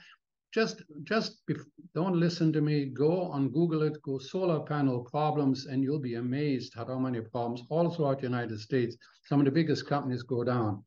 just 0.53 0.81
just 1.03 1.41
don't 1.93 2.19
listen 2.19 2.53
to 2.53 2.61
me. 2.61 2.85
Go 2.85 3.23
on 3.23 3.49
Google 3.49 3.83
it. 3.83 4.01
Go 4.01 4.17
solar 4.17 4.61
panel 4.61 5.03
problems, 5.03 5.65
and 5.65 5.83
you'll 5.83 5.99
be 5.99 6.15
amazed 6.15 6.73
at 6.77 6.87
how 6.87 6.99
many 6.99 7.21
problems 7.21 7.63
all 7.69 7.89
throughout 7.89 8.19
the 8.19 8.27
United 8.27 8.59
States. 8.59 8.95
Some 9.25 9.39
of 9.39 9.45
the 9.45 9.51
biggest 9.51 9.85
companies 9.85 10.23
go 10.23 10.43
down. 10.43 10.83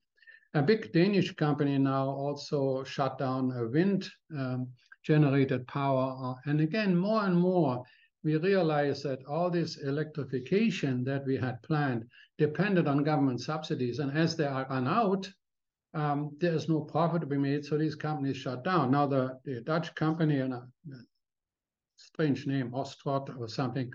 A 0.54 0.62
big 0.62 0.92
Danish 0.92 1.32
company 1.36 1.78
now 1.78 2.08
also 2.08 2.82
shut 2.84 3.18
down 3.18 3.52
a 3.52 3.68
wind 3.68 4.10
um, 4.36 4.68
generated 5.04 5.66
power. 5.68 6.16
Uh, 6.20 6.50
and 6.50 6.60
again, 6.60 6.96
more 6.96 7.24
and 7.24 7.36
more 7.36 7.84
we 8.22 8.36
realized 8.36 9.04
that 9.04 9.24
all 9.26 9.50
this 9.50 9.78
electrification 9.78 11.04
that 11.04 11.24
we 11.24 11.36
had 11.36 11.62
planned 11.62 12.06
depended 12.38 12.86
on 12.86 13.02
government 13.02 13.40
subsidies. 13.40 13.98
And 13.98 14.16
as 14.16 14.36
they 14.36 14.44
are 14.46 14.66
run 14.68 14.86
out, 14.86 15.30
um, 15.94 16.36
there 16.38 16.54
is 16.54 16.68
no 16.68 16.80
profit 16.80 17.22
to 17.22 17.26
be 17.26 17.38
made, 17.38 17.64
so 17.64 17.76
these 17.76 17.96
companies 17.96 18.36
shut 18.36 18.62
down. 18.62 18.90
Now, 18.90 19.06
the, 19.06 19.38
the 19.44 19.60
Dutch 19.62 19.94
company, 19.94 20.38
and 20.38 20.52
a, 20.52 20.68
a 20.92 20.96
strange 21.96 22.46
name, 22.46 22.72
Ostrot 22.72 23.30
or 23.38 23.48
something, 23.48 23.90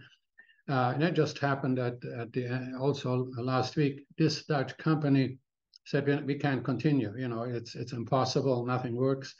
uh, 0.68 0.92
and 0.96 1.04
it 1.04 1.14
just 1.14 1.38
happened 1.38 1.80
at, 1.80 2.04
at 2.04 2.34
the 2.34 2.48
uh, 2.48 2.80
also 2.80 3.30
last 3.38 3.76
week. 3.76 4.06
This 4.18 4.44
Dutch 4.46 4.76
company 4.78 5.38
said 5.86 6.26
we 6.26 6.36
can't 6.36 6.66
continue. 6.66 7.14
You 7.18 7.28
know, 7.28 7.44
it's 7.44 7.76
it's 7.76 7.94
impossible. 7.94 8.66
Nothing 8.66 8.96
works 8.96 9.36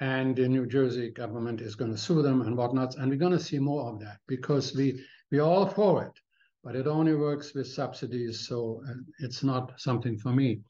and 0.00 0.36
the 0.36 0.48
New 0.48 0.66
Jersey 0.66 1.10
government 1.10 1.60
is 1.60 1.74
going 1.74 1.90
to 1.90 1.98
sue 1.98 2.22
them 2.22 2.42
and 2.42 2.56
whatnot. 2.56 2.96
And 2.96 3.10
we're 3.10 3.16
going 3.16 3.32
to 3.32 3.40
see 3.40 3.58
more 3.58 3.90
of 3.90 4.00
that 4.00 4.18
because 4.26 4.74
we 4.74 5.02
we're 5.30 5.42
all 5.42 5.66
for 5.66 6.04
it, 6.04 6.12
but 6.62 6.76
it 6.76 6.86
only 6.86 7.14
works 7.14 7.54
with 7.54 7.66
subsidies, 7.66 8.46
so 8.46 8.82
uh, 8.88 8.94
it's 9.20 9.42
not 9.42 9.80
something 9.80 10.16
for 10.18 10.32
me. 10.32 10.60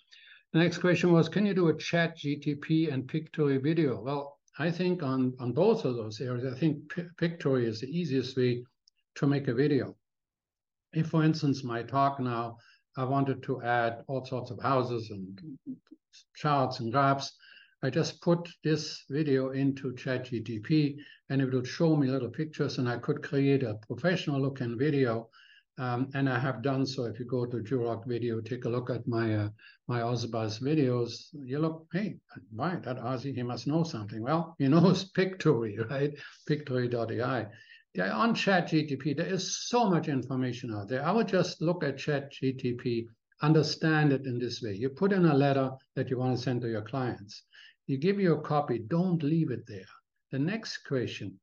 The 0.52 0.60
next 0.60 0.78
question 0.78 1.12
was, 1.12 1.28
can 1.28 1.44
you 1.44 1.54
do 1.54 1.68
a 1.68 1.76
chat 1.76 2.16
GTP 2.16 2.92
and 2.92 3.06
Pictory 3.06 3.58
video? 3.58 4.00
Well, 4.00 4.38
I 4.58 4.70
think 4.70 5.02
on, 5.02 5.34
on 5.38 5.52
both 5.52 5.84
of 5.84 5.96
those 5.96 6.20
areas, 6.20 6.50
I 6.50 6.58
think 6.58 6.90
Pictory 7.18 7.66
is 7.66 7.80
the 7.80 7.88
easiest 7.88 8.36
way 8.36 8.64
to 9.16 9.26
make 9.26 9.48
a 9.48 9.54
video. 9.54 9.94
If, 10.94 11.08
for 11.08 11.22
instance, 11.22 11.62
my 11.62 11.82
talk 11.82 12.20
now, 12.20 12.56
I 12.96 13.04
wanted 13.04 13.42
to 13.42 13.60
add 13.62 14.02
all 14.06 14.24
sorts 14.24 14.50
of 14.50 14.62
houses 14.62 15.10
and 15.10 15.58
charts 16.34 16.80
and 16.80 16.90
graphs, 16.90 17.36
I 17.82 17.90
just 17.90 18.20
put 18.22 18.48
this 18.64 19.04
video 19.10 19.50
into 19.50 19.92
ChatGTP 19.92 20.96
and 21.28 21.42
it 21.42 21.52
will 21.52 21.64
show 21.64 21.94
me 21.94 22.08
little 22.08 22.30
pictures 22.30 22.78
and 22.78 22.88
I 22.88 22.98
could 22.98 23.22
create 23.22 23.62
a 23.62 23.78
professional 23.86 24.40
looking 24.40 24.78
video. 24.78 25.28
Um, 25.78 26.08
and 26.14 26.26
I 26.26 26.38
have 26.38 26.62
done 26.62 26.86
so. 26.86 27.04
If 27.04 27.18
you 27.18 27.26
go 27.26 27.44
to 27.44 27.58
Durock 27.58 28.06
video, 28.06 28.40
take 28.40 28.64
a 28.64 28.68
look 28.68 28.88
at 28.88 29.06
my 29.06 29.34
uh, 29.34 29.48
my 29.88 30.00
OzBuzz 30.00 30.62
videos. 30.62 31.26
You 31.34 31.58
look, 31.58 31.86
hey, 31.92 32.16
why 32.50 32.76
that 32.76 32.98
Ozzie, 32.98 33.34
he 33.34 33.42
must 33.42 33.66
know 33.66 33.82
something. 33.82 34.22
Well, 34.22 34.54
he 34.58 34.68
knows 34.68 35.10
Pictory, 35.10 35.78
right? 35.90 36.14
Pictory.ai. 36.46 37.46
Yeah, 37.92 38.12
on 38.12 38.34
ChatGTP, 38.34 39.16
there 39.18 39.26
is 39.26 39.68
so 39.68 39.90
much 39.90 40.08
information 40.08 40.74
out 40.74 40.88
there. 40.88 41.04
I 41.04 41.12
would 41.12 41.28
just 41.28 41.60
look 41.60 41.84
at 41.84 41.96
ChatGTP 41.96 43.08
understand 43.42 44.12
it 44.12 44.26
in 44.26 44.38
this 44.38 44.62
way. 44.62 44.74
You 44.74 44.88
put 44.88 45.12
in 45.12 45.26
a 45.26 45.34
letter 45.34 45.70
that 45.94 46.10
you 46.10 46.18
want 46.18 46.36
to 46.36 46.42
send 46.42 46.60
to 46.62 46.70
your 46.70 46.82
clients. 46.82 47.42
You 47.86 47.98
give 47.98 48.18
you 48.18 48.34
a 48.34 48.42
copy, 48.42 48.78
don't 48.78 49.22
leave 49.22 49.50
it 49.50 49.66
there. 49.66 49.88
The 50.32 50.38
next 50.38 50.78
question, 50.78 51.38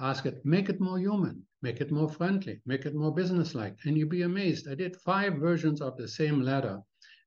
ask 0.00 0.26
it, 0.26 0.44
make 0.44 0.68
it 0.68 0.80
more 0.80 0.98
human, 0.98 1.42
make 1.62 1.80
it 1.80 1.90
more 1.90 2.08
friendly, 2.08 2.60
make 2.66 2.86
it 2.86 2.94
more 2.94 3.14
businesslike. 3.14 3.76
And 3.84 3.96
you'd 3.96 4.08
be 4.08 4.22
amazed. 4.22 4.68
I 4.68 4.74
did 4.74 4.96
five 4.96 5.34
versions 5.34 5.80
of 5.80 5.96
the 5.96 6.08
same 6.08 6.40
letter 6.40 6.80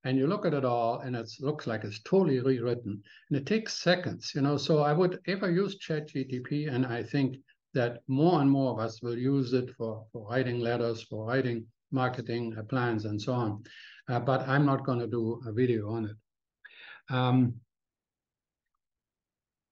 and 0.04 0.18
you 0.18 0.28
look 0.28 0.46
at 0.46 0.54
it 0.54 0.64
all 0.64 1.00
and 1.00 1.16
it 1.16 1.30
looks 1.42 1.68
like 1.68 1.84
it's 1.84 2.02
totally 2.04 2.40
rewritten 2.40 3.02
and 3.30 3.38
it 3.38 3.46
takes 3.46 3.74
seconds 3.74 4.32
you 4.34 4.42
know 4.42 4.56
so 4.56 4.80
i 4.80 4.94
would 4.94 5.20
ever 5.28 5.52
use 5.52 5.78
chat 5.78 6.08
gtp 6.08 6.74
and 6.74 6.86
i 6.86 7.02
think 7.04 7.36
that 7.74 8.02
more 8.08 8.42
and 8.42 8.50
more 8.50 8.72
of 8.72 8.80
us 8.80 9.02
will 9.02 9.18
use 9.18 9.54
it 9.54 9.70
for, 9.78 10.06
for 10.12 10.28
writing 10.30 10.60
letters 10.60 11.02
for 11.04 11.26
writing 11.26 11.66
marketing 11.92 12.56
plans 12.70 13.06
and 13.06 13.22
so 13.22 13.34
on 13.34 13.64
uh, 14.10 14.20
but 14.20 14.48
i'm 14.48 14.66
not 14.66 14.86
going 14.86 15.00
to 15.00 15.08
do 15.08 15.42
a 15.46 15.52
video 15.52 15.92
on 15.92 16.06
it 16.06 16.16
um, 17.10 17.54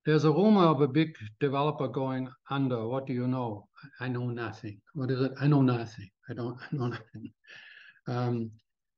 there's 0.06 0.24
a 0.24 0.32
rumor 0.32 0.66
of 0.66 0.82
a 0.82 0.88
big 0.88 1.16
developer 1.40 1.88
going 1.88 2.30
under. 2.50 2.88
What 2.88 3.08
do 3.08 3.14
you 3.14 3.28
know? 3.28 3.68
I 4.00 4.08
know 4.08 4.28
nothing. 4.28 4.80
What 4.94 5.10
is 5.10 5.20
it? 5.20 5.34
I 5.42 5.48
know 5.48 5.62
nothing. 5.62 6.10
I 6.30 6.34
don't 6.34 6.58
I 6.72 6.76
know 6.76 6.88
nothing. 6.88 7.34
Um, 8.08 8.52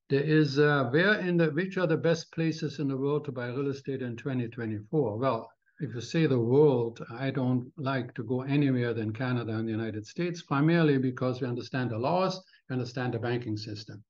there 0.10 0.24
is 0.24 0.60
uh, 0.60 0.86
where 0.92 1.20
in 1.20 1.38
the 1.38 1.48
which 1.48 1.78
are 1.78 1.88
the 1.88 1.98
best 1.98 2.32
places 2.34 2.80
in 2.80 2.90
the 2.90 2.98
world 2.98 3.26
to 3.26 3.32
buy 3.32 3.48
real 3.48 3.70
estate 3.70 4.02
in 4.02 4.18
2024? 4.18 5.18
Well, 5.18 5.50
if 5.80 5.94
you 5.94 6.02
say 6.02 6.26
the 6.26 6.40
world, 6.40 7.06
I 7.10 7.30
don't 7.30 7.72
like 7.78 8.14
to 8.16 8.24
go 8.24 8.42
anywhere 8.42 8.94
than 8.94 9.14
Canada 9.14 9.54
and 9.54 9.68
the 9.68 9.72
United 9.72 10.06
States, 10.06 10.42
primarily 10.42 10.98
because 10.98 11.40
we 11.40 11.48
understand 11.48 11.92
the 11.92 11.98
laws, 11.98 12.42
we 12.70 12.74
understand 12.74 13.14
the 13.14 13.20
banking 13.20 13.58
system. 13.58 14.04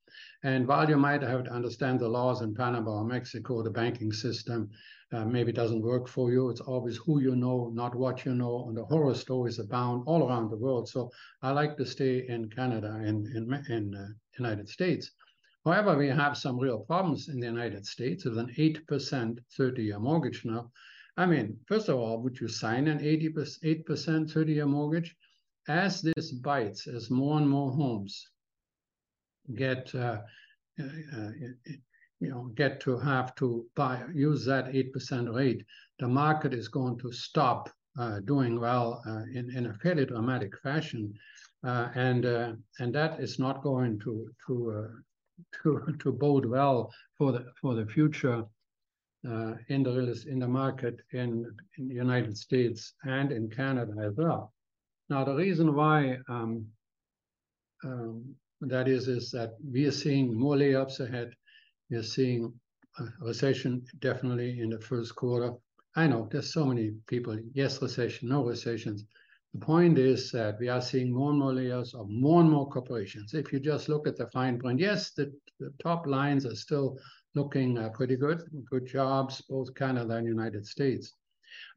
And 0.43 0.67
while 0.67 0.89
you 0.89 0.97
might 0.97 1.21
have 1.21 1.45
to 1.45 1.51
understand 1.51 1.99
the 1.99 2.09
laws 2.09 2.41
in 2.41 2.53
Panama 2.53 2.99
or 2.99 3.05
Mexico, 3.05 3.63
the 3.63 3.69
banking 3.69 4.11
system 4.11 4.69
uh, 5.11 5.25
maybe 5.25 5.51
doesn't 5.51 5.81
work 5.81 6.07
for 6.07 6.31
you. 6.31 6.49
It's 6.49 6.61
always 6.61 6.97
who 6.97 7.21
you 7.21 7.35
know, 7.35 7.71
not 7.73 7.95
what 7.95 8.25
you 8.25 8.35
know. 8.35 8.65
And 8.67 8.77
the 8.77 8.85
horror 8.85 9.15
stories 9.15 9.59
abound 9.59 10.03
all 10.05 10.27
around 10.27 10.49
the 10.49 10.57
world. 10.57 10.89
So 10.89 11.11
I 11.41 11.51
like 11.51 11.77
to 11.77 11.85
stay 11.85 12.27
in 12.27 12.49
Canada 12.49 12.93
and 13.01 13.25
in, 13.27 13.53
in, 13.53 13.71
in 13.71 13.95
uh, 13.95 14.07
United 14.37 14.69
States. 14.69 15.11
However, 15.65 15.97
we 15.97 16.07
have 16.07 16.37
some 16.37 16.59
real 16.59 16.79
problems 16.79 17.29
in 17.29 17.39
the 17.39 17.47
United 17.47 17.85
States 17.85 18.25
with 18.25 18.37
an 18.37 18.53
8% 18.57 19.39
30-year 19.59 19.99
mortgage 19.99 20.45
now. 20.45 20.71
I 21.17 21.25
mean, 21.25 21.59
first 21.67 21.89
of 21.89 21.97
all, 21.97 22.21
would 22.21 22.39
you 22.39 22.47
sign 22.47 22.87
an 22.87 22.99
8% 22.99 23.33
30-year 23.33 24.65
mortgage? 24.65 25.15
As 25.67 26.01
this 26.01 26.31
bites, 26.31 26.87
as 26.87 27.09
more 27.09 27.37
and 27.37 27.49
more 27.49 27.71
homes 27.71 28.29
get 29.55 29.93
uh, 29.95 30.19
uh, 30.79 30.83
uh 30.83 31.31
you 32.19 32.29
know 32.29 32.51
get 32.55 32.79
to 32.81 32.97
have 32.97 33.35
to 33.35 33.65
buy 33.75 34.03
use 34.13 34.45
that 34.45 34.71
8% 34.71 35.33
rate, 35.33 35.63
the 35.99 36.07
market 36.07 36.53
is 36.53 36.67
going 36.67 36.97
to 36.99 37.11
stop 37.11 37.69
uh, 37.99 38.19
doing 38.21 38.59
well 38.59 39.01
uh, 39.07 39.23
in, 39.33 39.51
in 39.55 39.67
a 39.67 39.73
fairly 39.73 40.05
dramatic 40.05 40.53
fashion. 40.61 41.13
Uh, 41.63 41.89
and 41.95 42.25
and 42.79 42.93
that 42.93 43.19
is 43.19 43.39
not 43.39 43.63
going 43.63 43.99
to 43.99 44.29
to 44.45 44.89
to 45.63 45.95
to 45.99 46.11
bode 46.11 46.45
well 46.45 46.91
for 47.17 47.31
the 47.31 47.45
for 47.59 47.73
the 47.73 47.85
future 47.85 48.45
in 49.23 49.83
the 49.83 50.23
in 50.29 50.39
the 50.39 50.47
market 50.47 50.99
in, 51.11 51.45
in 51.77 51.87
the 51.87 51.95
United 51.95 52.37
States 52.37 52.93
and 53.03 53.31
in 53.31 53.49
Canada 53.49 53.93
as 53.99 54.13
well. 54.15 54.53
Now 55.09 55.23
the 55.23 55.35
reason 55.35 55.73
why 55.73 56.19
um, 56.29 56.67
um, 57.83 58.35
that 58.61 58.87
is 58.87 59.07
is 59.07 59.31
that 59.31 59.55
we 59.71 59.85
are 59.85 59.91
seeing 59.91 60.33
more 60.33 60.55
layoffs 60.55 60.99
ahead. 60.99 61.33
We 61.89 61.97
are 61.97 62.03
seeing 62.03 62.53
a 62.99 63.05
recession 63.21 63.85
definitely 63.99 64.59
in 64.59 64.69
the 64.69 64.79
first 64.79 65.15
quarter. 65.15 65.53
I 65.95 66.07
know 66.07 66.27
there's 66.31 66.53
so 66.53 66.65
many 66.65 66.91
people. 67.07 67.37
Yes, 67.53 67.81
recession, 67.81 68.29
no 68.29 68.43
recessions. 68.43 69.05
The 69.53 69.59
point 69.59 69.97
is 69.97 70.31
that 70.31 70.59
we 70.59 70.69
are 70.69 70.81
seeing 70.81 71.11
more 71.11 71.31
and 71.31 71.39
more 71.39 71.53
layers 71.53 71.93
of 71.93 72.09
more 72.09 72.41
and 72.41 72.51
more 72.51 72.69
corporations. 72.69 73.33
If 73.33 73.53
you 73.53 73.59
just 73.59 73.89
look 73.89 74.07
at 74.07 74.17
the 74.17 74.27
fine 74.27 74.59
print, 74.59 74.79
yes, 74.79 75.11
the, 75.11 75.33
the 75.59 75.73
top 75.81 76.05
lines 76.05 76.45
are 76.45 76.55
still 76.55 76.99
looking 77.33 77.77
uh, 77.77 77.89
pretty 77.89 78.15
good, 78.15 78.43
good 78.69 78.85
jobs, 78.85 79.41
both 79.49 79.73
Canada 79.75 80.15
and 80.15 80.27
United 80.27 80.65
States. 80.65 81.13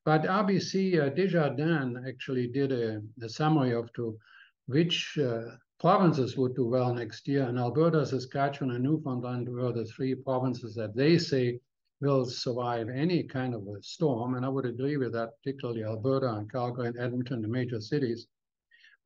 But 0.04 0.22
RBC 0.22 1.00
uh, 1.00 1.08
Desjardins 1.10 1.98
actually 2.06 2.48
did 2.48 2.72
a, 2.72 3.00
a, 3.22 3.28
summary 3.28 3.72
of 3.72 3.92
to 3.94 4.18
which 4.66 5.18
uh, 5.18 5.56
provinces 5.80 6.36
would 6.36 6.54
do 6.54 6.66
well 6.66 6.94
next 6.94 7.26
year. 7.26 7.44
And 7.44 7.58
Alberta, 7.58 8.04
Saskatchewan, 8.04 8.74
and 8.74 8.84
Newfoundland 8.84 9.48
were 9.48 9.72
the 9.72 9.86
three 9.86 10.14
provinces 10.14 10.74
that 10.74 10.94
they 10.94 11.16
say 11.16 11.58
will 12.02 12.26
survive 12.26 12.88
any 12.90 13.22
kind 13.22 13.54
of 13.54 13.66
a 13.66 13.82
storm. 13.82 14.34
And 14.34 14.44
I 14.44 14.50
would 14.50 14.66
agree 14.66 14.98
with 14.98 15.12
that, 15.14 15.30
particularly 15.38 15.84
Alberta 15.84 16.34
and 16.34 16.52
Calgary 16.52 16.88
and 16.88 16.98
Edmonton, 16.98 17.40
the 17.40 17.48
major 17.48 17.80
cities. 17.80 18.26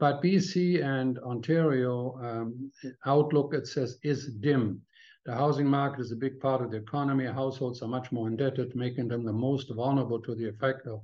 But 0.01 0.21
BC 0.21 0.85
and 0.85 1.19
Ontario 1.21 2.19
um, 2.21 2.73
outlook, 3.07 3.55
it 3.55 3.69
says, 3.69 3.99
is 4.03 4.33
dim. 4.41 4.83
The 5.27 5.35
housing 5.35 5.67
market 5.67 6.01
is 6.01 6.13
a 6.13 6.17
big 6.17 6.41
part 6.41 6.61
of 6.61 6.73
the 6.73 6.79
economy. 6.79 7.27
Households 7.27 7.83
are 7.83 7.89
much 7.89 8.11
more 8.11 8.27
indebted, 8.27 8.75
making 8.75 9.09
them 9.09 9.25
the 9.25 9.33
most 9.33 9.73
vulnerable 9.73 10.21
to 10.23 10.35
the 10.35 10.49
effect 10.49 10.87
of, 10.89 11.01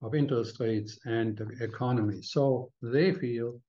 of 0.00 0.14
interest 0.14 0.58
rates 0.58 0.98
and 1.04 1.36
the 1.36 1.64
economy. 1.64 2.22
So 2.22 2.72
they 2.80 3.12
feel 3.12 3.60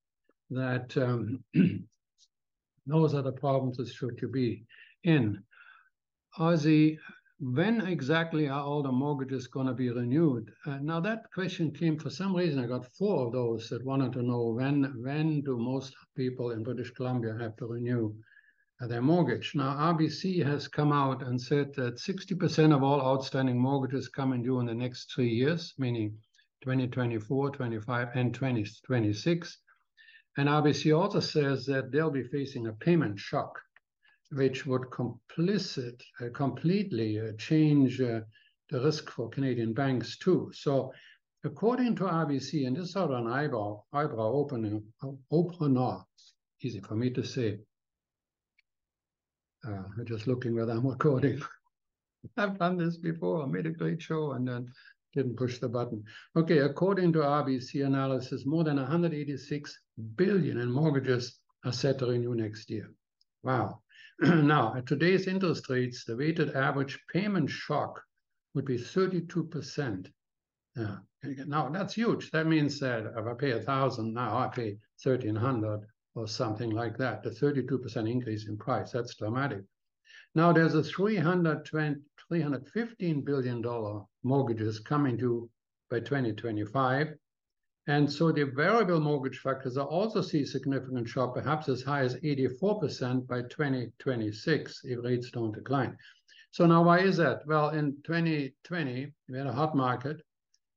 that 0.50 0.96
um, 0.96 1.42
those 2.86 3.14
are 3.14 3.22
the 3.22 3.32
problems 3.32 3.76
that 3.76 3.88
should 3.88 4.18
you 4.20 4.28
be 4.28 4.64
in. 5.04 5.42
Ozzie 6.38 6.98
when 7.40 7.80
exactly 7.80 8.48
are 8.48 8.62
all 8.62 8.82
the 8.82 8.92
mortgages 8.92 9.48
going 9.48 9.66
to 9.66 9.74
be 9.74 9.90
renewed? 9.90 10.52
Uh, 10.66 10.78
now 10.78 11.00
that 11.00 11.30
question 11.32 11.70
came 11.72 11.98
for 11.98 12.08
some 12.08 12.34
reason. 12.34 12.62
I 12.62 12.66
got 12.66 12.94
four 12.94 13.26
of 13.26 13.32
those 13.32 13.68
that 13.68 13.84
wanted 13.84 14.12
to 14.12 14.22
know 14.22 14.46
when 14.46 14.84
when 15.02 15.42
do 15.42 15.58
most 15.58 15.94
people 16.16 16.52
in 16.52 16.62
British 16.62 16.92
Columbia 16.92 17.36
have 17.38 17.56
to 17.56 17.66
renew 17.66 18.14
their 18.80 19.02
mortgage? 19.02 19.52
Now 19.54 19.74
RBC 19.92 20.44
has 20.44 20.68
come 20.68 20.92
out 20.92 21.22
and 21.22 21.40
said 21.40 21.74
that 21.74 21.96
60% 21.96 22.74
of 22.74 22.82
all 22.82 23.00
outstanding 23.02 23.58
mortgages 23.58 24.08
coming 24.08 24.42
due 24.42 24.60
in 24.60 24.66
the 24.66 24.74
next 24.74 25.12
three 25.12 25.30
years, 25.30 25.74
meaning 25.76 26.16
2024, 26.62 27.50
25, 27.50 28.08
and 28.14 28.32
2026. 28.32 29.58
And 30.36 30.48
RBC 30.48 30.98
also 30.98 31.20
says 31.20 31.64
that 31.66 31.92
they'll 31.92 32.10
be 32.10 32.24
facing 32.24 32.66
a 32.66 32.72
payment 32.72 33.18
shock 33.18 33.60
which 34.32 34.66
would 34.66 34.82
complicit, 34.90 36.02
uh, 36.20 36.28
completely 36.34 37.20
uh, 37.20 37.32
change 37.38 38.00
uh, 38.00 38.20
the 38.70 38.80
risk 38.80 39.10
for 39.10 39.28
Canadian 39.28 39.72
banks 39.72 40.18
too. 40.18 40.50
So 40.52 40.92
according 41.44 41.96
to 41.96 42.04
RBC, 42.04 42.66
and 42.66 42.76
this 42.76 42.86
is 42.86 42.92
sort 42.92 43.10
of 43.10 43.24
an 43.24 43.30
eyebrow, 43.30 43.82
eyebrow 43.92 44.32
opener, 44.32 44.80
opener, 45.30 45.98
easy 46.62 46.80
for 46.80 46.96
me 46.96 47.10
to 47.10 47.22
say. 47.22 47.58
Uh, 49.66 49.82
I'm 49.96 50.06
just 50.06 50.26
looking 50.26 50.54
whether 50.54 50.72
I'm 50.72 50.86
recording. 50.86 51.40
I've 52.36 52.58
done 52.58 52.76
this 52.76 52.96
before, 52.96 53.42
I 53.42 53.46
made 53.46 53.66
a 53.66 53.70
great 53.70 54.00
show 54.00 54.32
and 54.32 54.48
then 54.48 54.72
didn't 55.14 55.36
push 55.36 55.58
the 55.58 55.68
button. 55.68 56.02
Okay, 56.34 56.58
according 56.58 57.12
to 57.12 57.20
RBC 57.20 57.86
analysis, 57.86 58.46
more 58.46 58.64
than 58.64 58.76
186 58.76 59.78
billion 60.16 60.58
in 60.58 60.70
mortgages 60.70 61.38
are 61.64 61.72
set 61.72 61.98
to 61.98 62.06
renew 62.06 62.34
next 62.34 62.70
year. 62.70 62.90
Wow. 63.42 63.80
now, 64.20 64.74
at 64.76 64.86
today's 64.86 65.26
interest 65.26 65.68
rates, 65.68 66.04
the 66.04 66.16
weighted 66.16 66.54
average 66.54 66.98
payment 67.12 67.50
shock 67.50 68.00
would 68.54 68.64
be 68.64 68.78
32%. 68.78 70.06
Yeah. 70.76 70.96
Now, 71.46 71.70
that's 71.70 71.94
huge. 71.94 72.30
That 72.30 72.46
means 72.46 72.78
that 72.80 73.06
if 73.16 73.26
I 73.26 73.34
pay 73.34 73.52
a 73.52 73.56
1000 73.56 74.12
now 74.12 74.38
I 74.38 74.48
pay 74.48 74.76
1300 75.02 75.80
or 76.14 76.28
something 76.28 76.70
like 76.70 76.96
that. 76.98 77.22
The 77.22 77.30
32% 77.30 78.10
increase 78.10 78.48
in 78.48 78.56
price, 78.56 78.92
that's 78.92 79.14
dramatic. 79.14 79.62
Now, 80.34 80.52
there's 80.52 80.74
a 80.74 80.82
$315 80.82 83.24
billion 83.24 83.62
mortgages 84.22 84.80
coming 84.80 85.16
due 85.16 85.50
by 85.90 86.00
2025. 86.00 87.14
And 87.86 88.10
so 88.10 88.32
the 88.32 88.44
variable 88.44 89.00
mortgage 89.00 89.38
factors 89.38 89.76
are 89.76 89.86
also 89.86 90.22
see 90.22 90.46
significant 90.46 91.06
shock, 91.06 91.34
perhaps 91.34 91.68
as 91.68 91.82
high 91.82 92.00
as 92.00 92.16
84% 92.16 93.26
by 93.26 93.42
2026 93.42 94.80
if 94.84 95.04
rates 95.04 95.30
don't 95.30 95.52
decline. 95.52 95.96
So 96.50 96.66
now 96.66 96.82
why 96.82 97.00
is 97.00 97.16
that? 97.18 97.46
Well, 97.46 97.70
in 97.70 97.96
2020, 98.04 99.12
we 99.28 99.38
had 99.38 99.46
a 99.46 99.52
hot 99.52 99.74
market, 99.74 100.22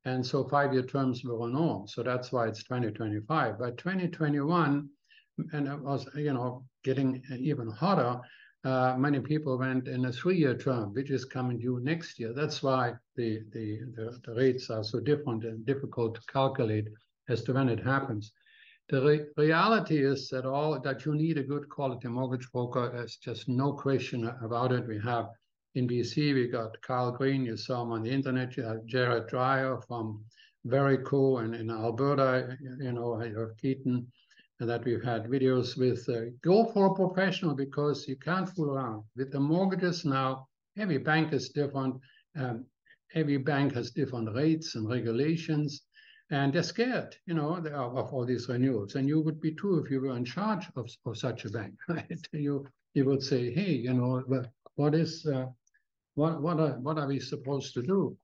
and 0.06 0.26
so 0.26 0.44
five-year 0.50 0.84
terms 0.84 1.24
were 1.24 1.48
a 1.48 1.50
norm. 1.50 1.88
So 1.88 2.04
that's 2.04 2.32
why 2.32 2.48
it's 2.48 2.64
2025. 2.64 3.60
By 3.60 3.72
2021, 3.72 4.90
and 5.54 5.68
it 5.68 5.80
was, 5.80 6.08
you 6.16 6.34
know, 6.34 6.66
getting 6.84 7.22
even 7.38 7.70
hotter, 7.70 8.20
uh, 8.68 8.98
many 8.98 9.20
people 9.22 9.58
went 9.58 9.88
in 9.88 10.04
a 10.06 10.12
three-year 10.12 10.58
term, 10.58 10.94
which 10.94 11.10
is 11.10 11.24
coming 11.24 11.58
due 11.58 11.80
next 11.82 12.20
year. 12.20 12.34
That's 12.34 12.62
why 12.62 12.96
the, 13.16 13.44
the, 13.54 13.80
the, 13.96 14.20
the, 14.26 14.34
rates 14.34 14.70
are 14.70 14.84
so 14.84 15.00
different 15.00 15.46
and 15.46 15.66
difficult 15.66 16.16
to 16.16 16.22
calculate 16.30 16.90
as 17.30 17.44
to 17.44 17.54
when 17.54 17.70
it 17.70 17.82
happens. 17.82 18.34
The 18.90 19.02
re 19.02 19.22
reality 19.38 20.04
is 20.04 20.28
that 20.30 20.46
all 20.46 20.80
that 20.82 21.06
you 21.06 21.16
need 21.16 21.38
a 21.38 21.44
good 21.44 21.70
quality 21.70 22.10
mortgage 22.10 22.52
broker. 22.52 22.92
There's 22.94 23.16
just 23.16 23.48
no 23.48 23.72
question 23.72 24.30
about 24.44 24.74
it. 24.74 24.86
We 24.86 25.00
have 25.00 25.30
in 25.76 25.88
BC, 25.88 26.34
we 26.34 26.48
got 26.48 26.82
Carl 26.82 27.12
Green. 27.12 27.46
You 27.46 27.56
saw 27.56 27.84
him 27.84 27.92
on 27.94 28.04
the 28.04 28.12
internet. 28.12 28.58
You 28.58 28.64
have 28.64 28.86
Jared 28.86 29.28
Dreyer 29.28 29.80
from 29.88 30.26
Verico 30.66 31.42
and 31.42 31.56
in 31.56 31.70
Alberta. 31.70 32.58
You 32.82 32.92
know, 32.92 33.24
you 33.24 33.40
have 33.40 33.56
Keaton 33.62 34.08
and 34.60 34.70
that 34.70 34.84
we've 34.86 35.04
had 35.04 35.26
videos 35.26 35.78
with. 35.78 36.08
Uh, 36.10 36.32
go 36.42 36.66
for 36.66 36.88
a 36.88 36.96
professional 36.96 37.56
because 37.56 38.08
you 38.08 38.16
can't 38.16 38.50
fool 38.50 38.72
around 38.72 39.04
with 39.16 39.32
the 39.32 39.40
mortgages 39.40 40.06
now. 40.06 40.48
Every 40.78 40.98
bank 40.98 41.34
is 41.34 41.50
different. 41.50 41.96
Um, 42.38 42.66
every 43.14 43.38
bank 43.38 43.74
has 43.74 43.92
different 43.92 44.34
rates 44.36 44.76
and 44.76 44.90
regulations, 44.90 45.84
and 46.30 46.54
they're 46.54 46.64
scared, 46.64 47.16
you 47.26 47.34
know, 47.34 47.56
of 47.56 48.14
all 48.14 48.26
these 48.26 48.50
renewals. 48.50 48.96
And 48.96 49.08
you 49.08 49.22
would 49.22 49.40
be 49.40 49.56
too 49.56 49.80
if 49.80 49.92
you 49.92 50.02
were 50.02 50.18
in 50.18 50.26
charge 50.26 50.66
of, 50.76 50.90
of 51.06 51.18
such 51.18 51.46
a 51.46 51.50
bank, 51.50 51.74
right? 51.90 52.28
You 52.34 52.68
you 52.94 53.06
would 53.06 53.22
say, 53.22 53.54
hey, 53.54 53.74
you 53.74 53.94
know, 53.94 54.24
what 54.76 54.96
is 54.96 55.26
uh, 55.26 55.48
what 56.16 56.42
what 56.42 56.60
are 56.60 56.80
what 56.80 56.98
are 56.98 57.08
we 57.08 57.20
supposed 57.20 57.74
to 57.76 57.84
do? 57.84 58.18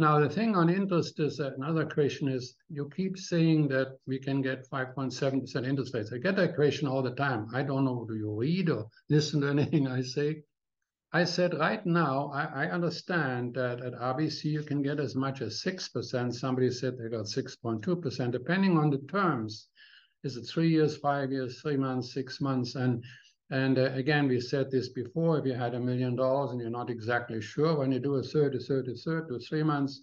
Now, 0.00 0.20
the 0.20 0.28
thing 0.28 0.54
on 0.54 0.70
interest 0.70 1.18
is 1.18 1.38
that 1.38 1.56
another 1.56 1.84
question 1.84 2.28
is 2.28 2.54
you 2.70 2.88
keep 2.94 3.18
saying 3.18 3.66
that 3.68 3.98
we 4.06 4.20
can 4.20 4.40
get 4.40 4.70
5.7% 4.70 5.66
interest 5.66 5.92
rates. 5.92 6.12
I 6.12 6.18
get 6.18 6.36
that 6.36 6.54
question 6.54 6.86
all 6.86 7.02
the 7.02 7.16
time. 7.16 7.48
I 7.52 7.64
don't 7.64 7.84
know, 7.84 8.06
do 8.08 8.14
you 8.14 8.32
read 8.32 8.70
or 8.70 8.86
listen 9.08 9.40
to 9.40 9.48
anything 9.48 9.88
I 9.88 10.02
say? 10.02 10.44
I 11.12 11.24
said 11.24 11.54
right 11.54 11.84
now, 11.84 12.30
I, 12.32 12.66
I 12.66 12.70
understand 12.70 13.54
that 13.54 13.80
at 13.80 13.94
RBC 13.94 14.44
you 14.44 14.62
can 14.62 14.82
get 14.82 15.00
as 15.00 15.16
much 15.16 15.40
as 15.40 15.60
6%. 15.64 16.32
Somebody 16.32 16.70
said 16.70 16.96
they 16.96 17.08
got 17.08 17.24
6.2%, 17.24 18.30
depending 18.30 18.78
on 18.78 18.90
the 18.90 18.98
terms. 19.10 19.68
Is 20.22 20.36
it 20.36 20.44
three 20.44 20.68
years, 20.68 20.96
five 20.96 21.32
years, 21.32 21.60
three 21.60 21.76
months, 21.76 22.12
six 22.12 22.40
months? 22.40 22.76
And 22.76 23.02
and 23.50 23.78
uh, 23.78 23.90
again, 23.94 24.28
we 24.28 24.40
said 24.40 24.70
this 24.70 24.88
before, 24.90 25.38
if 25.38 25.46
you 25.46 25.54
had 25.54 25.74
a 25.74 25.80
million 25.80 26.14
dollars 26.14 26.50
and 26.50 26.60
you're 26.60 26.70
not 26.70 26.90
exactly 26.90 27.40
sure, 27.40 27.78
when 27.78 27.92
you 27.92 27.98
do 27.98 28.16
a 28.16 28.22
third, 28.22 28.54
a 28.54 28.58
third, 28.58 28.88
a 28.88 28.94
third, 28.94 29.28
to 29.28 29.38
three 29.38 29.62
months 29.62 30.02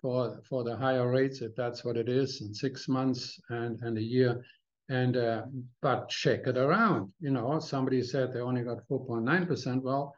for 0.00 0.40
for 0.48 0.62
the 0.62 0.76
higher 0.76 1.10
rates, 1.10 1.42
if 1.42 1.54
that's 1.56 1.84
what 1.84 1.96
it 1.96 2.08
is, 2.08 2.40
and 2.40 2.56
six 2.56 2.88
months 2.88 3.40
and, 3.48 3.80
and 3.82 3.98
a 3.98 4.02
year, 4.02 4.44
and 4.88 5.16
uh, 5.16 5.42
but 5.82 6.08
check 6.08 6.46
it 6.46 6.56
around. 6.56 7.12
You 7.20 7.30
know, 7.30 7.58
somebody 7.58 8.02
said 8.02 8.32
they 8.32 8.40
only 8.40 8.62
got 8.62 8.86
4.9%. 8.88 9.82
Well, 9.82 10.14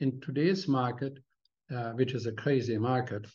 in 0.00 0.20
today's 0.20 0.66
market, 0.66 1.18
uh, 1.74 1.92
which 1.92 2.14
is 2.14 2.26
a 2.26 2.32
crazy 2.32 2.76
market, 2.76 3.26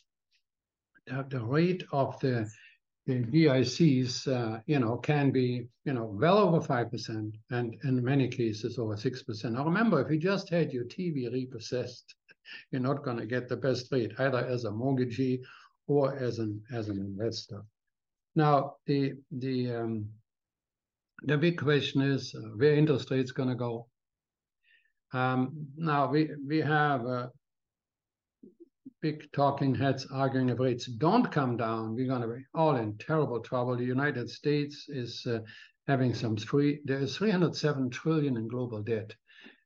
the 1.06 1.44
rate 1.44 1.82
of 1.92 2.20
the 2.20 2.48
the 3.10 3.24
GICs, 3.24 4.28
uh, 4.28 4.60
you 4.66 4.78
know, 4.78 4.96
can 4.96 5.30
be, 5.32 5.66
you 5.84 5.92
know, 5.92 6.04
well 6.04 6.38
over 6.38 6.60
5% 6.60 7.32
and 7.50 7.76
in 7.82 8.04
many 8.04 8.28
cases 8.28 8.78
over 8.78 8.94
6%. 8.94 9.52
Now 9.52 9.64
remember, 9.64 10.00
if 10.00 10.10
you 10.10 10.18
just 10.18 10.48
had 10.48 10.72
your 10.72 10.84
TV 10.84 11.30
repossessed, 11.32 12.14
you're 12.70 12.80
not 12.80 13.02
going 13.02 13.16
to 13.16 13.26
get 13.26 13.48
the 13.48 13.56
best 13.56 13.90
rate 13.90 14.12
either 14.18 14.46
as 14.46 14.64
a 14.64 14.70
mortgagee 14.70 15.42
or 15.88 16.16
as 16.16 16.38
an 16.38 16.62
as 16.72 16.88
an 16.88 16.98
investor. 16.98 17.62
Now 18.36 18.76
the 18.86 19.14
the 19.32 19.74
um, 19.74 20.08
the 21.24 21.36
big 21.36 21.58
question 21.58 22.02
is 22.02 22.32
uh, 22.34 22.40
where 22.56 22.74
interest 22.74 23.10
rates 23.10 23.32
going 23.32 23.48
to 23.48 23.56
go. 23.56 23.88
Um, 25.12 25.66
now 25.76 26.08
we 26.08 26.30
we 26.46 26.58
have 26.58 27.04
uh, 27.06 27.26
big 29.00 29.30
talking 29.32 29.74
heads 29.74 30.06
arguing 30.12 30.50
if 30.50 30.58
rates 30.58 30.86
don't 30.86 31.32
come 31.32 31.56
down, 31.56 31.94
we're 31.94 32.06
going 32.06 32.22
to 32.22 32.28
be 32.28 32.44
all 32.54 32.76
in 32.76 32.98
terrible 32.98 33.40
trouble. 33.40 33.76
The 33.76 33.84
United 33.84 34.28
States 34.28 34.86
is 34.88 35.26
uh, 35.26 35.40
having 35.86 36.14
some 36.14 36.36
three, 36.36 36.80
there 36.84 36.98
is 36.98 37.16
307 37.16 37.90
trillion 37.90 38.36
in 38.36 38.48
global 38.48 38.82
debt. 38.82 39.14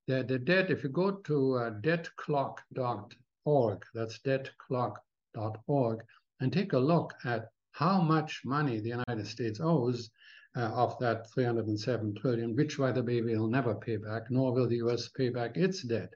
The, 0.06 0.22
the 0.22 0.38
debt, 0.38 0.70
if 0.70 0.84
you 0.84 0.90
go 0.90 1.12
to 1.12 1.54
uh, 1.54 1.70
debtclock.org, 1.80 3.84
that's 3.94 4.18
debtclock.org, 4.20 6.04
and 6.40 6.52
take 6.52 6.72
a 6.72 6.78
look 6.78 7.14
at 7.24 7.48
how 7.72 8.00
much 8.00 8.42
money 8.44 8.80
the 8.80 8.90
United 8.90 9.26
States 9.26 9.60
owes 9.62 10.10
uh, 10.56 10.60
of 10.60 10.96
that 11.00 11.28
307 11.30 12.14
trillion, 12.14 12.54
which, 12.54 12.78
by 12.78 12.92
the 12.92 13.02
way, 13.02 13.20
we'll 13.20 13.48
never 13.48 13.74
pay 13.74 13.96
back, 13.96 14.30
nor 14.30 14.52
will 14.52 14.68
the 14.68 14.76
US 14.76 15.08
pay 15.08 15.28
back 15.28 15.56
its 15.56 15.82
debt. 15.82 16.14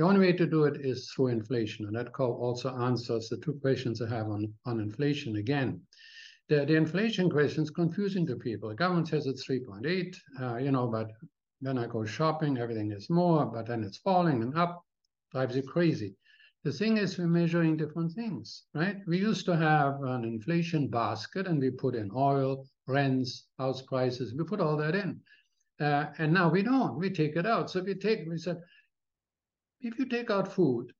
The 0.00 0.06
only 0.06 0.20
way 0.20 0.32
to 0.32 0.46
do 0.46 0.64
it 0.64 0.80
is 0.80 1.10
through 1.10 1.26
inflation, 1.26 1.84
and 1.84 1.94
that 1.94 2.14
call 2.14 2.32
also 2.32 2.74
answers 2.74 3.28
the 3.28 3.36
two 3.36 3.52
questions 3.60 4.00
I 4.00 4.08
have 4.08 4.30
on, 4.30 4.50
on 4.64 4.80
inflation 4.80 5.36
again. 5.36 5.82
The, 6.48 6.64
the 6.64 6.74
inflation 6.74 7.28
question 7.28 7.64
is 7.64 7.70
confusing 7.70 8.26
to 8.28 8.36
people. 8.36 8.70
The 8.70 8.76
government 8.76 9.08
says 9.08 9.26
it's 9.26 9.46
3.8, 9.46 10.16
uh, 10.40 10.56
you 10.56 10.70
know, 10.70 10.86
but 10.86 11.10
then 11.60 11.76
I 11.76 11.86
go 11.86 12.06
shopping, 12.06 12.56
everything 12.56 12.92
is 12.92 13.10
more, 13.10 13.44
but 13.44 13.66
then 13.66 13.84
it's 13.84 13.98
falling 13.98 14.42
and 14.42 14.56
up, 14.56 14.82
drives 15.32 15.54
you 15.54 15.62
crazy. 15.62 16.16
The 16.64 16.72
thing 16.72 16.96
is, 16.96 17.18
we're 17.18 17.26
measuring 17.26 17.76
different 17.76 18.12
things, 18.12 18.64
right? 18.72 18.96
We 19.06 19.18
used 19.18 19.44
to 19.44 19.56
have 19.56 20.02
an 20.02 20.24
inflation 20.24 20.88
basket 20.88 21.46
and 21.46 21.60
we 21.60 21.72
put 21.72 21.94
in 21.94 22.10
oil, 22.16 22.66
rents, 22.86 23.48
house 23.58 23.82
prices, 23.82 24.32
we 24.34 24.44
put 24.44 24.62
all 24.62 24.78
that 24.78 24.94
in. 24.94 25.20
Uh, 25.78 26.06
and 26.16 26.32
now 26.32 26.48
we 26.48 26.62
don't, 26.62 26.98
we 26.98 27.10
take 27.10 27.36
it 27.36 27.44
out. 27.44 27.70
So 27.70 27.84
you 27.84 27.94
take, 27.94 28.26
we 28.26 28.38
said, 28.38 28.62
if 29.80 29.98
you 29.98 30.06
take 30.06 30.30
out 30.30 30.52
food 30.52 30.92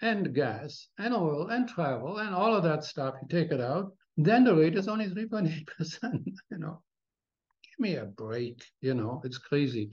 and 0.00 0.34
gas 0.34 0.88
and 0.98 1.12
oil 1.12 1.48
and 1.48 1.68
travel 1.68 2.18
and 2.18 2.34
all 2.34 2.54
of 2.54 2.62
that 2.62 2.84
stuff, 2.84 3.14
you 3.20 3.28
take 3.28 3.50
it 3.50 3.60
out, 3.60 3.92
then 4.16 4.44
the 4.44 4.54
rate 4.54 4.76
is 4.76 4.88
only 4.88 5.06
3.8%. 5.08 6.24
You 6.50 6.58
know, 6.58 6.82
give 7.62 7.80
me 7.80 7.96
a 7.96 8.04
break. 8.04 8.62
You 8.80 8.94
know, 8.94 9.20
it's 9.24 9.38
crazy. 9.38 9.90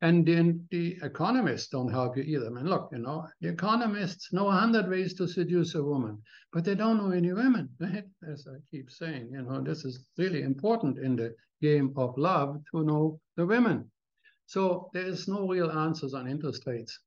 And 0.00 0.26
then 0.26 0.66
the 0.70 0.98
economists 1.02 1.68
don't 1.68 1.90
help 1.90 2.16
you 2.16 2.24
either. 2.24 2.46
I 2.46 2.50
mean, 2.50 2.66
look, 2.66 2.88
you 2.92 2.98
know, 2.98 3.28
the 3.40 3.50
economists 3.50 4.32
know 4.32 4.48
a 4.48 4.52
hundred 4.52 4.88
ways 4.88 5.14
to 5.14 5.28
seduce 5.28 5.74
a 5.74 5.82
woman, 5.82 6.20
but 6.52 6.64
they 6.64 6.74
don't 6.74 6.96
know 6.96 7.12
any 7.12 7.32
women, 7.32 7.68
right? 7.80 8.04
As 8.28 8.46
I 8.48 8.56
keep 8.70 8.90
saying, 8.90 9.30
you 9.32 9.42
know, 9.42 9.62
this 9.62 9.84
is 9.84 10.04
really 10.18 10.42
important 10.42 10.98
in 10.98 11.14
the 11.16 11.34
game 11.60 11.92
of 11.96 12.18
love 12.18 12.60
to 12.72 12.82
know 12.84 13.20
the 13.36 13.46
women. 13.46 13.90
So 14.46 14.90
there 14.92 15.06
is 15.06 15.28
no 15.28 15.46
real 15.46 15.70
answers 15.70 16.14
on 16.14 16.28
interest 16.28 16.64
rates. 16.66 16.98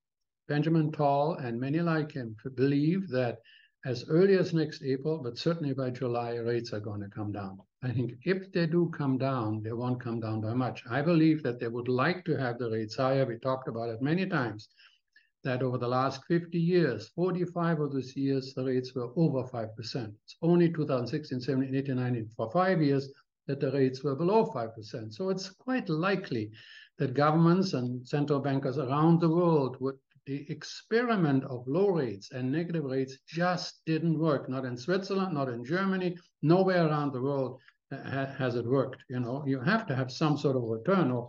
Benjamin 0.47 0.91
Tal 0.91 1.33
and 1.33 1.59
many 1.59 1.79
like 1.79 2.11
him 2.11 2.35
believe 2.55 3.07
that 3.09 3.39
as 3.85 4.05
early 4.09 4.35
as 4.35 4.53
next 4.53 4.83
April, 4.83 5.19
but 5.19 5.37
certainly 5.37 5.73
by 5.73 5.89
July, 5.91 6.35
rates 6.35 6.73
are 6.73 6.79
going 6.79 7.01
to 7.01 7.09
come 7.09 7.31
down. 7.31 7.59
I 7.83 7.91
think 7.91 8.13
if 8.23 8.51
they 8.51 8.65
do 8.65 8.91
come 8.95 9.17
down, 9.17 9.61
they 9.61 9.73
won't 9.73 10.01
come 10.01 10.19
down 10.19 10.41
by 10.41 10.53
much. 10.53 10.83
I 10.89 11.03
believe 11.03 11.43
that 11.43 11.59
they 11.59 11.67
would 11.67 11.87
like 11.87 12.25
to 12.25 12.35
have 12.37 12.57
the 12.57 12.71
rates 12.71 12.95
higher. 12.95 13.25
We 13.25 13.37
talked 13.37 13.67
about 13.67 13.89
it 13.89 14.01
many 14.01 14.25
times 14.25 14.69
that 15.43 15.61
over 15.61 15.77
the 15.77 15.87
last 15.87 16.23
50 16.27 16.59
years, 16.59 17.09
45 17.09 17.79
of 17.79 17.91
those 17.93 18.15
years, 18.15 18.53
the 18.55 18.65
rates 18.65 18.95
were 18.95 19.11
over 19.15 19.43
5%. 19.43 19.69
It's 19.77 20.35
only 20.41 20.71
2016, 20.71 21.41
17, 21.41 21.75
18, 21.75 21.95
19, 21.95 22.29
for 22.35 22.51
five 22.51 22.81
years 22.81 23.11
that 23.45 23.59
the 23.59 23.71
rates 23.71 24.03
were 24.03 24.15
below 24.15 24.45
5%. 24.47 25.13
So 25.13 25.29
it's 25.29 25.49
quite 25.49 25.87
likely 25.89 26.51
that 26.97 27.13
governments 27.13 27.73
and 27.73 28.07
central 28.07 28.39
bankers 28.39 28.79
around 28.79 29.21
the 29.21 29.29
world 29.29 29.77
would 29.79 29.97
the 30.25 30.45
experiment 30.49 31.43
of 31.45 31.67
low 31.67 31.89
rates 31.89 32.31
and 32.31 32.51
negative 32.51 32.83
rates 32.83 33.17
just 33.27 33.81
didn't 33.85 34.17
work. 34.17 34.49
Not 34.49 34.65
in 34.65 34.77
Switzerland, 34.77 35.33
not 35.33 35.49
in 35.49 35.63
Germany, 35.63 36.17
nowhere 36.41 36.87
around 36.87 37.13
the 37.13 37.21
world 37.21 37.59
ha 37.91 38.25
has 38.37 38.55
it 38.55 38.65
worked. 38.65 39.03
You 39.09 39.19
know, 39.19 39.43
you 39.45 39.59
have 39.59 39.85
to 39.87 39.95
have 39.95 40.11
some 40.11 40.37
sort 40.37 40.55
of 40.55 40.63
return 40.63 41.11
or 41.11 41.27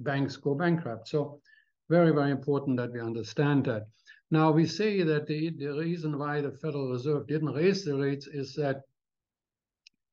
banks 0.00 0.36
go 0.36 0.54
bankrupt. 0.54 1.08
So 1.08 1.40
very, 1.88 2.12
very 2.12 2.30
important 2.30 2.76
that 2.76 2.92
we 2.92 3.00
understand 3.00 3.64
that. 3.66 3.86
Now 4.30 4.50
we 4.50 4.66
say 4.66 5.02
that 5.02 5.26
the, 5.26 5.50
the 5.50 5.72
reason 5.72 6.18
why 6.18 6.40
the 6.40 6.52
Federal 6.52 6.90
Reserve 6.90 7.26
didn't 7.26 7.54
raise 7.54 7.84
the 7.84 7.96
rates 7.96 8.26
is 8.26 8.54
that 8.54 8.82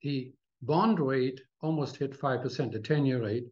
the 0.02 0.32
bond 0.62 1.00
rate 1.00 1.42
almost 1.62 1.98
hit 1.98 2.20
5%, 2.20 2.72
the 2.72 2.80
10-year 2.80 3.22
rate. 3.22 3.46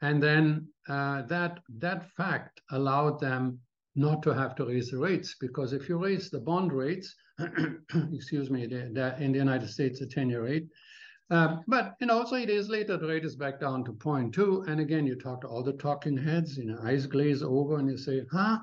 And 0.00 0.22
then 0.22 0.68
uh, 0.88 1.22
that, 1.22 1.58
that 1.78 2.10
fact 2.16 2.60
allowed 2.70 3.20
them 3.20 3.60
not 3.98 4.22
to 4.22 4.32
have 4.32 4.54
to 4.54 4.64
raise 4.64 4.90
the 4.90 4.98
rates 4.98 5.34
because 5.40 5.72
if 5.72 5.88
you 5.88 6.02
raise 6.02 6.30
the 6.30 6.38
bond 6.38 6.72
rates, 6.72 7.14
excuse 8.12 8.48
me, 8.48 8.66
the, 8.66 8.90
the, 8.92 9.22
in 9.22 9.32
the 9.32 9.38
United 9.38 9.68
States, 9.68 9.98
the 9.98 10.06
10-year 10.06 10.44
rate, 10.44 10.68
uh, 11.30 11.56
but 11.66 11.94
you 12.00 12.06
know, 12.06 12.24
three 12.24 12.46
days 12.46 12.68
later, 12.68 12.96
the 12.96 13.06
rate 13.06 13.24
is 13.24 13.36
back 13.36 13.60
down 13.60 13.84
to 13.84 13.92
0.2. 13.92 14.66
And 14.66 14.80
again, 14.80 15.06
you 15.06 15.14
talk 15.14 15.42
to 15.42 15.46
all 15.48 15.62
the 15.62 15.74
talking 15.74 16.16
heads, 16.16 16.56
you 16.56 16.64
know, 16.64 16.78
eyes 16.82 17.06
glaze 17.06 17.42
over, 17.42 17.78
and 17.78 17.90
you 17.90 17.98
say, 17.98 18.22
huh? 18.32 18.58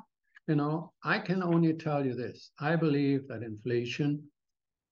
You 0.48 0.56
know, 0.56 0.91
I 1.04 1.19
can 1.19 1.43
only 1.43 1.74
tell 1.74 2.06
you 2.06 2.15
this. 2.15 2.52
I 2.60 2.76
believe 2.76 3.28
that 3.28 3.43
inflation 3.43 4.24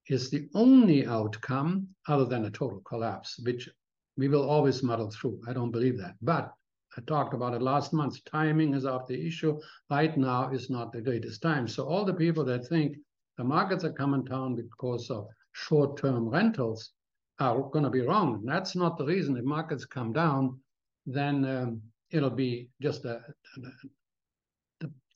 is 0.08 0.30
the 0.30 0.50
only 0.54 1.08
outcome 1.08 1.88
other 2.08 2.26
than 2.26 2.46
a 2.46 2.52
total 2.52 2.82
collapse, 2.82 3.40
which 3.44 3.70
we 4.18 4.28
will 4.28 4.48
always 4.48 4.84
muddle 4.84 5.10
through. 5.10 5.42
I 5.48 5.54
don't 5.54 5.72
believe 5.72 5.98
that. 5.98 6.16
But 6.22 6.54
I 6.98 7.02
talked 7.02 7.34
about 7.34 7.54
it 7.54 7.62
last 7.62 7.94
month. 7.94 8.24
Timing 8.26 8.74
is 8.74 8.86
of 8.86 9.08
the 9.08 9.28
issue. 9.28 9.60
Right 9.90 10.16
now 10.18 10.52
is 10.52 10.70
not 10.70 10.92
the 10.92 11.02
greatest 11.02 11.42
time. 11.42 11.68
So 11.68 11.86
all 11.86 12.06
the 12.06 12.14
people 12.14 12.44
that 12.46 12.68
think 12.68 12.98
the 13.38 13.44
markets 13.44 13.84
are 13.84 13.94
coming 13.94 14.24
down 14.24 14.56
because 14.56 15.10
of 15.10 15.28
short-term 15.54 16.30
rentals, 16.30 16.92
are 17.40 17.62
going 17.70 17.84
to 17.84 17.90
be 17.90 18.02
wrong. 18.02 18.44
That's 18.46 18.76
not 18.76 18.98
the 18.98 19.06
reason. 19.06 19.38
If 19.38 19.44
markets 19.44 19.86
come 19.86 20.14
down, 20.14 20.60
then 21.06 21.46
um, 21.46 21.82
it'll 22.12 22.30
be 22.30 22.70
just 22.82 23.04
the, 23.04 23.22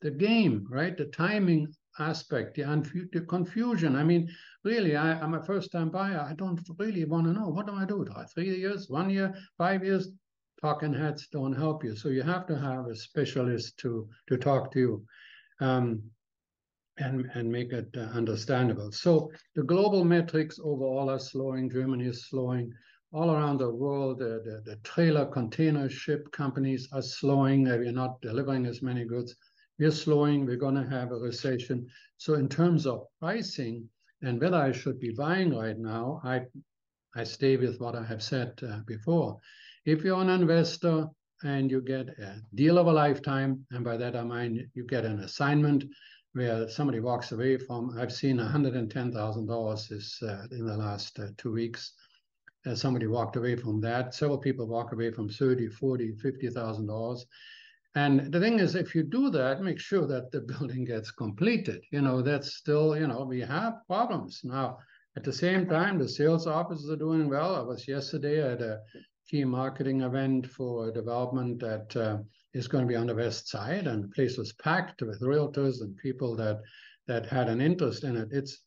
the 0.00 0.10
game, 0.10 0.66
right? 0.70 0.96
The 0.96 1.06
timing 1.06 1.72
aspect, 1.98 2.56
the, 2.56 3.08
the 3.12 3.20
confusion. 3.22 3.96
I 3.96 4.04
mean, 4.04 4.28
really, 4.64 4.96
I, 4.96 5.18
am 5.22 5.34
a 5.34 5.44
first-time 5.44 5.90
buyer. 5.90 6.20
I 6.20 6.34
don't 6.34 6.60
really 6.78 7.04
want 7.04 7.26
to 7.26 7.32
know 7.32 7.48
what 7.48 7.66
do 7.66 7.74
I 7.74 7.84
do? 7.84 8.06
Three 8.34 8.56
years, 8.56 8.88
one 8.88 9.10
year, 9.10 9.34
five 9.56 9.84
years? 9.84 10.08
Talking 10.60 10.92
heads 10.92 11.28
don't 11.30 11.52
help 11.52 11.84
you. 11.84 11.94
So 11.94 12.08
you 12.08 12.22
have 12.22 12.46
to 12.46 12.58
have 12.58 12.86
a 12.86 12.94
specialist 12.94 13.78
to 13.78 14.08
to 14.28 14.36
talk 14.36 14.72
to 14.72 14.78
you. 14.78 15.06
Um, 15.60 16.02
and, 16.98 17.30
and 17.34 17.50
make 17.50 17.72
it 17.72 17.88
uh, 17.96 18.00
understandable. 18.00 18.92
So 18.92 19.30
the 19.54 19.62
global 19.62 20.04
metrics 20.04 20.58
overall 20.62 21.10
are 21.10 21.18
slowing. 21.18 21.70
Germany 21.70 22.06
is 22.06 22.26
slowing. 22.28 22.72
All 23.12 23.30
around 23.30 23.58
the 23.58 23.70
world, 23.70 24.18
the, 24.18 24.62
the, 24.64 24.76
trailer 24.84 25.24
container 25.24 25.88
ship 25.88 26.30
companies 26.32 26.88
are 26.92 27.02
slowing. 27.02 27.64
We're 27.64 27.92
not 27.92 28.20
delivering 28.20 28.66
as 28.66 28.82
many 28.82 29.04
goods. 29.04 29.34
We're 29.78 29.90
slowing. 29.92 30.44
We're 30.44 30.56
going 30.56 30.74
to 30.74 30.90
have 30.90 31.12
a 31.12 31.16
recession. 31.16 31.86
So 32.18 32.34
in 32.34 32.48
terms 32.48 32.86
of 32.86 33.06
pricing 33.20 33.88
and 34.22 34.40
whether 34.40 34.56
I 34.56 34.72
should 34.72 35.00
be 35.00 35.10
buying 35.10 35.54
right 35.54 35.78
now, 35.78 36.20
I 36.24 36.42
I 37.16 37.24
stay 37.24 37.56
with 37.56 37.80
what 37.80 37.94
I 37.96 38.04
have 38.04 38.22
said 38.22 38.52
uh, 38.62 38.80
before. 38.86 39.38
If 39.84 40.04
you're 40.04 40.20
an 40.20 40.28
investor 40.28 41.06
and 41.42 41.70
you 41.70 41.80
get 41.80 42.08
a 42.08 42.40
deal 42.54 42.78
of 42.78 42.86
a 42.86 42.92
lifetime, 42.92 43.64
and 43.70 43.84
by 43.84 43.96
that 43.96 44.16
I 44.16 44.22
mean 44.22 44.70
you 44.74 44.84
get 44.84 45.04
an 45.04 45.20
assignment 45.20 45.84
where 46.32 46.68
somebody 46.68 47.00
walks 47.00 47.32
away 47.32 47.58
from, 47.58 47.96
I've 47.98 48.12
seen 48.12 48.38
$110,000 48.38 49.92
is 49.92 50.18
uh, 50.22 50.46
in 50.50 50.66
the 50.66 50.76
last 50.76 51.18
uh, 51.18 51.28
two 51.36 51.52
weeks. 51.52 51.92
Uh, 52.66 52.74
somebody 52.74 53.06
walked 53.06 53.36
away 53.36 53.56
from 53.56 53.80
that. 53.80 54.14
Several 54.14 54.38
people 54.38 54.66
walk 54.66 54.92
away 54.92 55.10
from 55.10 55.28
30, 55.28 55.68
40, 55.68 56.12
$50,000. 56.12 57.20
And 57.94 58.32
the 58.32 58.40
thing 58.40 58.58
is, 58.58 58.74
if 58.74 58.94
you 58.94 59.02
do 59.02 59.30
that, 59.30 59.62
make 59.62 59.80
sure 59.80 60.06
that 60.06 60.30
the 60.30 60.40
building 60.52 60.84
gets 60.84 61.10
completed. 61.10 61.82
You 61.90 62.02
know, 62.02 62.20
that's 62.20 62.54
still, 62.54 62.96
you 62.96 63.06
know, 63.06 63.24
we 63.24 63.40
have 63.40 63.86
problems. 63.86 64.40
Now, 64.44 64.78
at 65.16 65.24
the 65.24 65.32
same 65.32 65.66
time, 65.66 65.98
the 65.98 66.08
sales 66.08 66.46
offices 66.46 66.90
are 66.90 66.96
doing 66.96 67.28
well. 67.28 67.56
I 67.56 67.60
was 67.62 67.88
yesterday 67.88 68.40
at 68.40 68.60
a 68.60 68.80
key 69.28 69.44
marketing 69.44 70.00
event 70.00 70.46
for 70.46 70.90
development 70.90 71.60
that 71.60 71.94
uh, 71.96 72.18
is 72.54 72.66
going 72.66 72.84
to 72.84 72.88
be 72.88 72.96
on 72.96 73.06
the 73.06 73.14
west 73.14 73.48
side, 73.48 73.86
and 73.86 74.04
the 74.04 74.08
place 74.08 74.38
was 74.38 74.52
packed 74.54 75.02
with 75.02 75.20
realtors 75.20 75.80
and 75.82 75.96
people 75.96 76.34
that 76.36 76.60
that 77.06 77.26
had 77.26 77.48
an 77.48 77.60
interest 77.60 78.04
in 78.04 78.16
it. 78.16 78.28
It's 78.32 78.62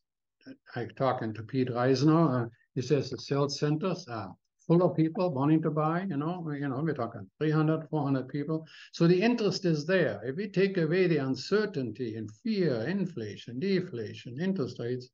I 0.76 0.88
talking 0.96 1.34
to 1.34 1.44
Pete 1.44 1.70
Reisner. 1.70 2.46
Uh, 2.46 2.50
he 2.74 2.82
says 2.82 3.10
the 3.10 3.18
sales 3.18 3.60
centers 3.60 4.08
are 4.08 4.34
full 4.68 4.84
of 4.84 4.96
people 4.96 5.34
wanting 5.34 5.62
to 5.62 5.72
buy. 5.72 6.04
You 6.10 6.18
know, 6.18 6.50
you 6.52 6.68
know, 6.68 6.82
we're 6.82 6.94
talking 6.94 7.30
300, 7.40 7.90
400 7.90 8.28
people. 8.28 8.66
So 8.92 9.08
the 9.08 9.22
interest 9.22 9.66
is 9.66 9.86
there. 9.86 10.22
If 10.24 10.36
we 10.36 10.48
take 10.48 10.78
away 10.78 11.08
the 11.08 11.18
uncertainty 11.18 12.16
and 12.16 12.32
fear, 12.44 12.82
inflation, 12.88 13.60
deflation, 13.60 14.40
interest 14.40 14.80
rates, 14.80 15.10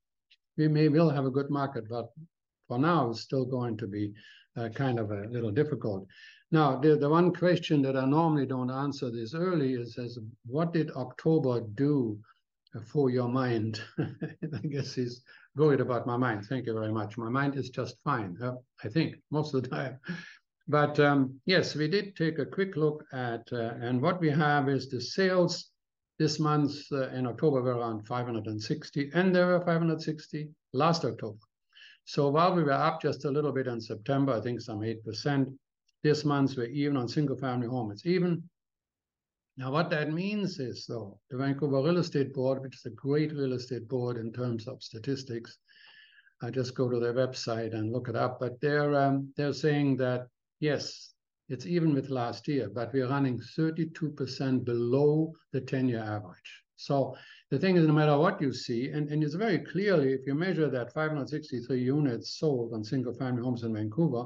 we 0.57 0.67
may 0.67 0.89
will 0.89 1.09
have 1.09 1.25
a 1.25 1.31
good 1.31 1.49
market. 1.49 1.89
But 1.89 2.09
for 2.67 2.77
now, 2.79 3.09
it's 3.09 3.21
still 3.21 3.45
going 3.45 3.77
to 3.77 3.87
be 3.87 4.13
uh, 4.57 4.69
kind 4.69 4.99
of 4.99 5.11
a 5.11 5.27
little 5.29 5.51
difficult. 5.51 6.07
Now, 6.51 6.77
the, 6.77 6.95
the 6.95 7.09
one 7.09 7.33
question 7.33 7.81
that 7.81 7.97
I 7.97 8.05
normally 8.05 8.45
don't 8.45 8.71
answer 8.71 9.11
this 9.11 9.33
early 9.33 9.73
is, 9.73 9.97
is 9.97 10.17
what 10.45 10.73
did 10.73 10.91
October 10.91 11.61
do 11.75 12.17
for 12.85 13.09
your 13.09 13.27
mind? 13.27 13.81
I 13.99 14.67
guess 14.69 14.93
he's 14.93 15.23
worried 15.55 15.81
about 15.81 16.07
my 16.07 16.15
mind. 16.15 16.45
Thank 16.45 16.67
you 16.67 16.73
very 16.73 16.91
much. 16.91 17.17
My 17.17 17.29
mind 17.29 17.55
is 17.55 17.69
just 17.69 17.97
fine, 18.03 18.37
uh, 18.41 18.53
I 18.83 18.87
think, 18.87 19.15
most 19.31 19.53
of 19.53 19.63
the 19.63 19.69
time. 19.69 19.99
But 20.69 20.99
um, 20.99 21.39
yes, 21.45 21.75
we 21.75 21.87
did 21.87 22.15
take 22.15 22.39
a 22.39 22.45
quick 22.45 22.75
look 22.75 23.03
at, 23.13 23.47
uh, 23.51 23.73
and 23.81 24.01
what 24.01 24.19
we 24.19 24.29
have 24.29 24.69
is 24.69 24.89
the 24.89 25.01
sales 25.01 25.69
this 26.19 26.39
month 26.39 26.75
uh, 26.91 27.09
in 27.09 27.27
October 27.27 27.61
were 27.61 27.77
around 27.77 28.05
560, 28.05 29.11
and 29.13 29.35
there 29.35 29.47
were 29.47 29.59
560 29.59 30.49
last 30.73 31.05
October. 31.05 31.37
So 32.07 32.29
while 32.29 32.55
we 32.55 32.63
were 32.63 32.71
up 32.71 33.01
just 33.01 33.25
a 33.25 33.29
little 33.29 33.51
bit 33.51 33.67
in 33.67 33.81
September, 33.81 34.31
I 34.31 34.39
think 34.39 34.61
some 34.61 34.79
8%, 34.79 35.53
this 36.03 36.23
month 36.23 36.55
we're 36.55 36.67
even 36.67 36.95
on 36.95 37.09
single 37.09 37.35
family 37.35 37.67
home. 37.67 37.91
It's 37.91 38.05
even. 38.05 38.49
Now, 39.57 39.73
what 39.73 39.89
that 39.89 40.13
means 40.13 40.57
is, 40.59 40.85
though, 40.85 41.19
the 41.29 41.35
Vancouver 41.35 41.81
Real 41.81 41.97
Estate 41.97 42.33
Board, 42.33 42.61
which 42.61 42.77
is 42.77 42.85
a 42.85 42.91
great 42.91 43.33
real 43.33 43.51
estate 43.51 43.89
board 43.89 44.15
in 44.15 44.31
terms 44.31 44.69
of 44.69 44.81
statistics, 44.81 45.57
I 46.41 46.49
just 46.49 46.75
go 46.75 46.87
to 46.87 46.97
their 46.97 47.13
website 47.13 47.73
and 47.73 47.91
look 47.91 48.07
it 48.07 48.15
up. 48.15 48.39
But 48.39 48.61
they're 48.61 48.95
um, 48.95 49.33
they're 49.35 49.51
saying 49.51 49.97
that 49.97 50.27
yes, 50.61 51.13
it's 51.49 51.65
even 51.65 51.93
with 51.93 52.09
last 52.09 52.47
year, 52.47 52.69
but 52.69 52.93
we're 52.93 53.09
running 53.09 53.37
32% 53.57 54.63
below 54.63 55.33
the 55.51 55.59
10-year 55.59 55.99
average. 55.99 56.63
So 56.77 57.17
the 57.49 57.59
thing 57.59 57.77
is, 57.77 57.87
no 57.87 57.93
matter 57.93 58.17
what 58.17 58.41
you 58.41 58.51
see, 58.51 58.89
and, 58.89 59.09
and 59.09 59.23
it's 59.23 59.35
very 59.35 59.59
clearly, 59.59 60.13
if 60.13 60.21
you 60.27 60.35
measure 60.35 60.69
that 60.69 60.93
563 60.93 61.79
units 61.81 62.37
sold 62.37 62.73
on 62.73 62.83
single-family 62.83 63.41
homes 63.41 63.63
in 63.63 63.73
Vancouver, 63.73 64.25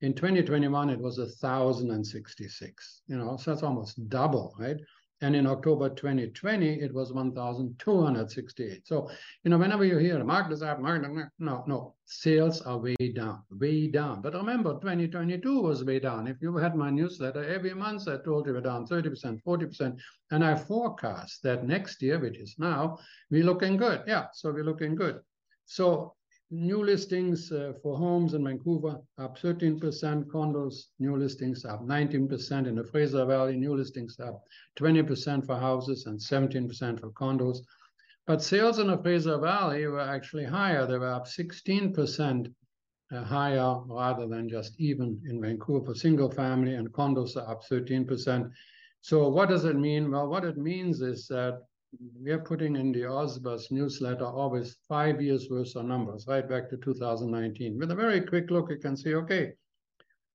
in 0.00 0.14
2021, 0.14 0.90
it 0.90 0.98
was 0.98 1.18
1,066, 1.18 3.02
you 3.06 3.16
know, 3.16 3.36
so 3.36 3.50
that's 3.50 3.62
almost 3.62 4.08
double, 4.08 4.54
right? 4.58 4.76
And 5.22 5.36
in 5.36 5.46
October 5.46 5.88
2020, 5.88 6.80
it 6.80 6.92
was 6.92 7.12
1,268. 7.12 8.86
So, 8.86 9.08
you 9.44 9.50
know, 9.50 9.58
whenever 9.58 9.84
you 9.84 9.96
hear 9.98 10.22
market 10.24 10.52
is 10.52 10.62
up, 10.62 10.80
market, 10.80 11.28
no, 11.38 11.62
no, 11.68 11.94
sales 12.06 12.60
are 12.62 12.76
way 12.76 12.96
down, 13.14 13.42
way 13.52 13.86
down. 13.86 14.20
But 14.20 14.34
remember, 14.34 14.74
2022 14.74 15.62
was 15.62 15.84
way 15.84 16.00
down. 16.00 16.26
If 16.26 16.42
you 16.42 16.56
had 16.56 16.74
my 16.74 16.90
newsletter, 16.90 17.44
every 17.44 17.72
month 17.72 18.08
I 18.08 18.16
told 18.16 18.46
you 18.46 18.54
we're 18.54 18.62
down 18.62 18.84
30%, 18.84 19.40
40%. 19.46 19.96
And 20.32 20.44
I 20.44 20.56
forecast 20.56 21.44
that 21.44 21.64
next 21.64 22.02
year, 22.02 22.18
which 22.18 22.38
is 22.38 22.56
now, 22.58 22.98
we're 23.30 23.44
looking 23.44 23.76
good. 23.76 24.02
Yeah, 24.08 24.26
so 24.32 24.50
we're 24.50 24.64
looking 24.64 24.96
good. 24.96 25.20
So 25.66 26.14
new 26.52 26.84
listings 26.84 27.50
uh, 27.50 27.72
for 27.82 27.96
homes 27.96 28.34
in 28.34 28.44
Vancouver 28.44 29.00
up 29.18 29.38
13%, 29.38 29.80
condos, 30.26 30.74
new 30.98 31.16
listings 31.16 31.64
up 31.64 31.82
19%, 31.82 32.66
in 32.66 32.74
the 32.74 32.84
Fraser 32.84 33.24
Valley, 33.24 33.56
new 33.56 33.74
listings 33.74 34.20
up 34.20 34.44
20% 34.78 35.46
for 35.46 35.58
houses 35.58 36.04
and 36.04 36.18
17% 36.18 37.00
for 37.00 37.10
condos. 37.12 37.58
But 38.26 38.42
sales 38.42 38.78
in 38.78 38.88
the 38.88 38.98
Fraser 38.98 39.38
Valley 39.38 39.86
were 39.86 40.00
actually 40.00 40.44
higher. 40.44 40.86
They 40.86 40.98
were 40.98 41.12
up 41.12 41.26
16% 41.26 42.52
uh, 43.12 43.24
higher 43.24 43.80
rather 43.86 44.28
than 44.28 44.48
just 44.48 44.78
even 44.78 45.20
in 45.28 45.40
Vancouver 45.40 45.86
for 45.86 45.94
single 45.94 46.30
family 46.30 46.74
and 46.74 46.92
condos 46.92 47.36
are 47.36 47.50
up 47.50 47.64
13%. 47.64 48.50
So 49.00 49.28
what 49.28 49.48
does 49.48 49.64
it 49.64 49.76
mean? 49.76 50.10
Well, 50.10 50.28
what 50.28 50.44
it 50.44 50.58
means 50.58 51.00
is 51.00 51.26
that 51.28 51.62
we 52.22 52.30
are 52.30 52.38
putting 52.38 52.76
in 52.76 52.90
the 52.90 53.02
OzBuzz 53.02 53.70
newsletter 53.70 54.24
always 54.24 54.78
five 54.88 55.20
years 55.20 55.50
worth 55.50 55.76
of 55.76 55.84
numbers, 55.84 56.26
right 56.26 56.48
back 56.48 56.70
to 56.70 56.78
2019. 56.78 57.78
With 57.78 57.90
a 57.90 57.94
very 57.94 58.22
quick 58.22 58.50
look, 58.50 58.70
you 58.70 58.78
can 58.78 58.96
see, 58.96 59.14
okay, 59.14 59.52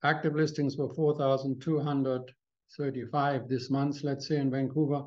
active 0.03 0.35
listings 0.35 0.77
were 0.77 0.93
4,235 0.93 3.47
this 3.47 3.71
month, 3.71 4.03
let's 4.03 4.27
say 4.27 4.37
in 4.37 4.51
Vancouver. 4.51 5.05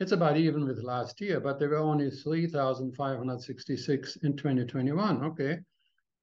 It's 0.00 0.12
about 0.12 0.38
even 0.38 0.66
with 0.66 0.82
last 0.82 1.20
year, 1.20 1.38
but 1.38 1.58
there 1.58 1.68
were 1.68 1.76
only 1.76 2.10
3,566 2.10 4.16
in 4.22 4.36
2021, 4.36 5.24
okay? 5.24 5.58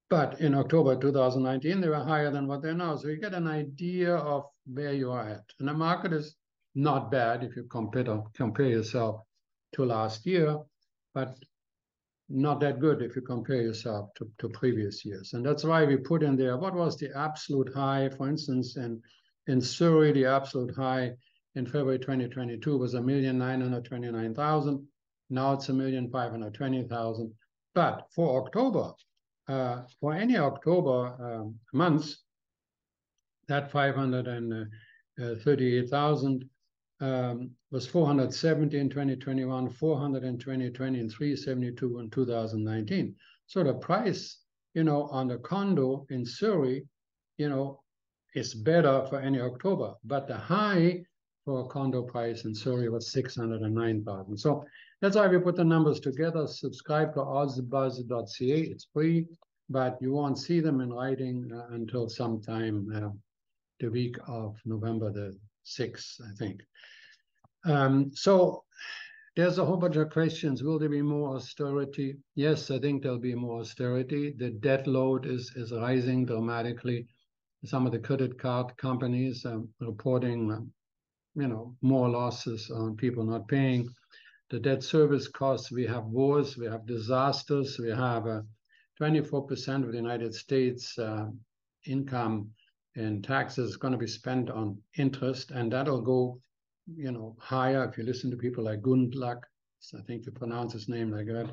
But 0.10 0.42
in 0.42 0.56
October 0.56 0.96
2019, 0.96 1.82
they 1.82 1.90
were 1.90 2.04
higher 2.04 2.32
than 2.32 2.48
what 2.48 2.64
they're 2.64 2.74
now. 2.74 2.96
So 2.96 3.10
you 3.10 3.18
get 3.18 3.36
an 3.36 3.48
idea 3.48 4.16
of 4.16 4.46
where 4.66 4.94
you 4.94 5.12
are 5.12 5.30
at. 5.30 5.44
And 5.60 5.68
the 5.68 5.74
market 5.74 6.14
is 6.14 6.36
not 6.74 7.12
bad 7.12 7.44
if 7.44 7.56
you 7.56 7.66
compare, 7.66 8.24
compare 8.34 8.70
yourself 8.70 9.22
to 9.76 9.86
last 9.86 10.26
year, 10.26 10.58
but 11.14 11.38
not 12.28 12.60
that 12.60 12.80
good 12.80 13.02
if 13.02 13.16
you 13.16 13.22
compare 13.22 13.62
yourself 13.62 14.14
to, 14.16 14.30
to 14.40 14.50
previous 14.50 15.06
years. 15.06 15.34
And 15.34 15.46
that's 15.46 15.64
why 15.64 15.86
we 15.86 15.98
put 15.98 16.24
in 16.24 16.36
there 16.36 16.58
what 16.58 16.74
was 16.74 16.98
the 16.98 17.16
absolute 17.16 17.72
high, 17.74 18.10
for 18.10 18.28
instance, 18.28 18.78
in, 18.78 19.02
in 19.48 19.62
Surrey, 19.62 20.12
the 20.12 20.26
absolute 20.26 20.76
high 20.76 21.14
in 21.54 21.66
February 21.66 22.00
2022 22.00 22.78
was 22.78 22.96
a 22.96 23.02
million 23.02 23.38
nine 23.38 23.62
hundred 23.62 23.86
twenty-nine 23.86 24.34
thousand. 24.34 24.86
Now 25.30 25.54
it's 25.54 25.70
a 25.70 25.74
million 25.74 26.10
five 26.10 26.32
hundred 26.32 26.54
twenty 26.54 26.84
thousand. 26.84 27.34
But 27.74 28.08
for 28.14 28.44
October, 28.44 28.94
uh, 29.48 29.84
for 30.00 30.14
any 30.14 30.38
October 30.38 31.16
um, 31.20 31.56
months, 31.74 32.24
that 33.48 33.72
538,000 33.72 36.34
um, 36.34 36.50
was 37.00 37.88
470 37.88 38.78
in 38.78 38.90
2021, 38.90 39.70
400 39.70 40.24
in 40.24 40.38
2020, 40.38 41.00
and 41.00 41.12
372 41.12 42.00
in 42.00 42.10
2019. 42.10 43.16
So 43.48 43.64
the 43.64 43.74
price, 43.74 44.40
you 44.74 44.84
know, 44.84 45.04
on 45.04 45.28
the 45.28 45.38
condo 45.38 46.06
in 46.10 46.26
Surrey, 46.26 46.86
you 47.38 47.50
know, 47.50 47.82
is 48.34 48.54
better 48.54 49.06
for 49.10 49.20
any 49.20 49.40
October, 49.40 49.94
but 50.04 50.28
the 50.28 50.38
high 50.38 51.04
for 51.46 51.62
a 51.62 51.68
condo 51.68 52.02
price 52.02 52.44
in 52.46 52.56
Surrey 52.56 52.90
was 52.90 53.12
609,000. 53.12 54.38
So 54.38 54.66
that's 55.02 55.16
why 55.16 55.28
we 55.28 55.38
put 55.38 55.56
the 55.56 55.64
numbers 55.64 56.00
together. 56.00 56.48
Subscribe 56.48 57.14
to 57.14 57.20
ozbuzz.ca. 57.20 58.62
It's 58.62 58.88
free. 58.92 59.28
but 59.70 59.98
you 60.00 60.12
won't 60.12 60.38
see 60.38 60.60
them 60.60 60.80
in 60.82 60.94
writing 60.94 61.50
uh, 61.52 61.74
until 61.74 62.08
sometime 62.08 62.88
uh, 62.96 63.10
the 63.80 63.90
week 63.90 64.16
of 64.28 64.56
November 64.66 65.12
the 65.12 65.36
6th, 65.66 66.22
I 66.22 66.36
think. 66.38 66.62
Um, 67.66 68.12
so 68.14 68.64
there's 69.36 69.58
a 69.58 69.66
whole 69.66 69.78
bunch 69.78 69.98
of 69.98 70.12
questions. 70.12 70.64
Will 70.64 70.80
there 70.80 70.90
be 70.90 71.02
more 71.02 71.36
austerity? 71.36 72.16
Yes, 72.36 72.72
I 72.72 72.80
think 72.80 73.02
there'll 73.02 73.20
be 73.20 73.36
more 73.36 73.62
austerity. 73.62 74.34
The 74.38 74.52
debt 74.52 74.88
load 74.88 75.26
is, 75.26 75.52
is 75.56 75.74
rising 75.74 76.26
dramatically. 76.26 77.08
Some 77.66 77.86
of 77.86 77.92
the 77.92 78.00
credit 78.00 78.40
card 78.40 78.78
companies 78.78 79.46
are 79.46 79.62
reporting, 79.82 80.52
um, 80.52 80.72
you 81.36 81.48
know, 81.48 81.76
more 81.82 82.08
losses 82.08 82.70
on 82.70 82.96
people 82.96 83.26
not 83.26 83.48
paying. 83.48 83.90
The 84.52 84.60
debt 84.60 84.84
service 84.84 85.28
costs, 85.28 85.72
we 85.72 85.86
have 85.88 86.06
wars, 86.06 86.56
we 86.58 86.68
have 86.68 86.86
disasters, 86.86 87.80
we 87.80 87.90
have 87.90 88.28
a 88.28 88.46
24% 89.02 89.84
of 89.84 89.92
the 89.92 89.98
United 89.98 90.34
States 90.34 90.98
uh, 90.98 91.28
income 91.86 92.52
in 92.96 93.22
taxes 93.22 93.72
is 93.72 93.78
going 93.78 93.92
to 93.92 93.98
be 93.98 94.08
spent 94.08 94.50
on 94.50 94.78
interest, 94.98 95.52
and 95.52 95.72
that'll 95.72 96.02
go, 96.02 96.40
you 96.88 97.12
know, 97.12 97.36
higher 97.40 97.84
if 97.84 97.98
you 97.98 98.04
listen 98.04 98.32
to 98.32 98.38
people 98.38 98.64
like 98.64 98.82
Gundlach. 98.82 99.42
I 99.94 100.02
think 100.02 100.26
you 100.26 100.32
pronounce 100.32 100.74
his 100.74 100.90
name 100.90 101.12
like 101.12 101.28
that. 101.28 101.52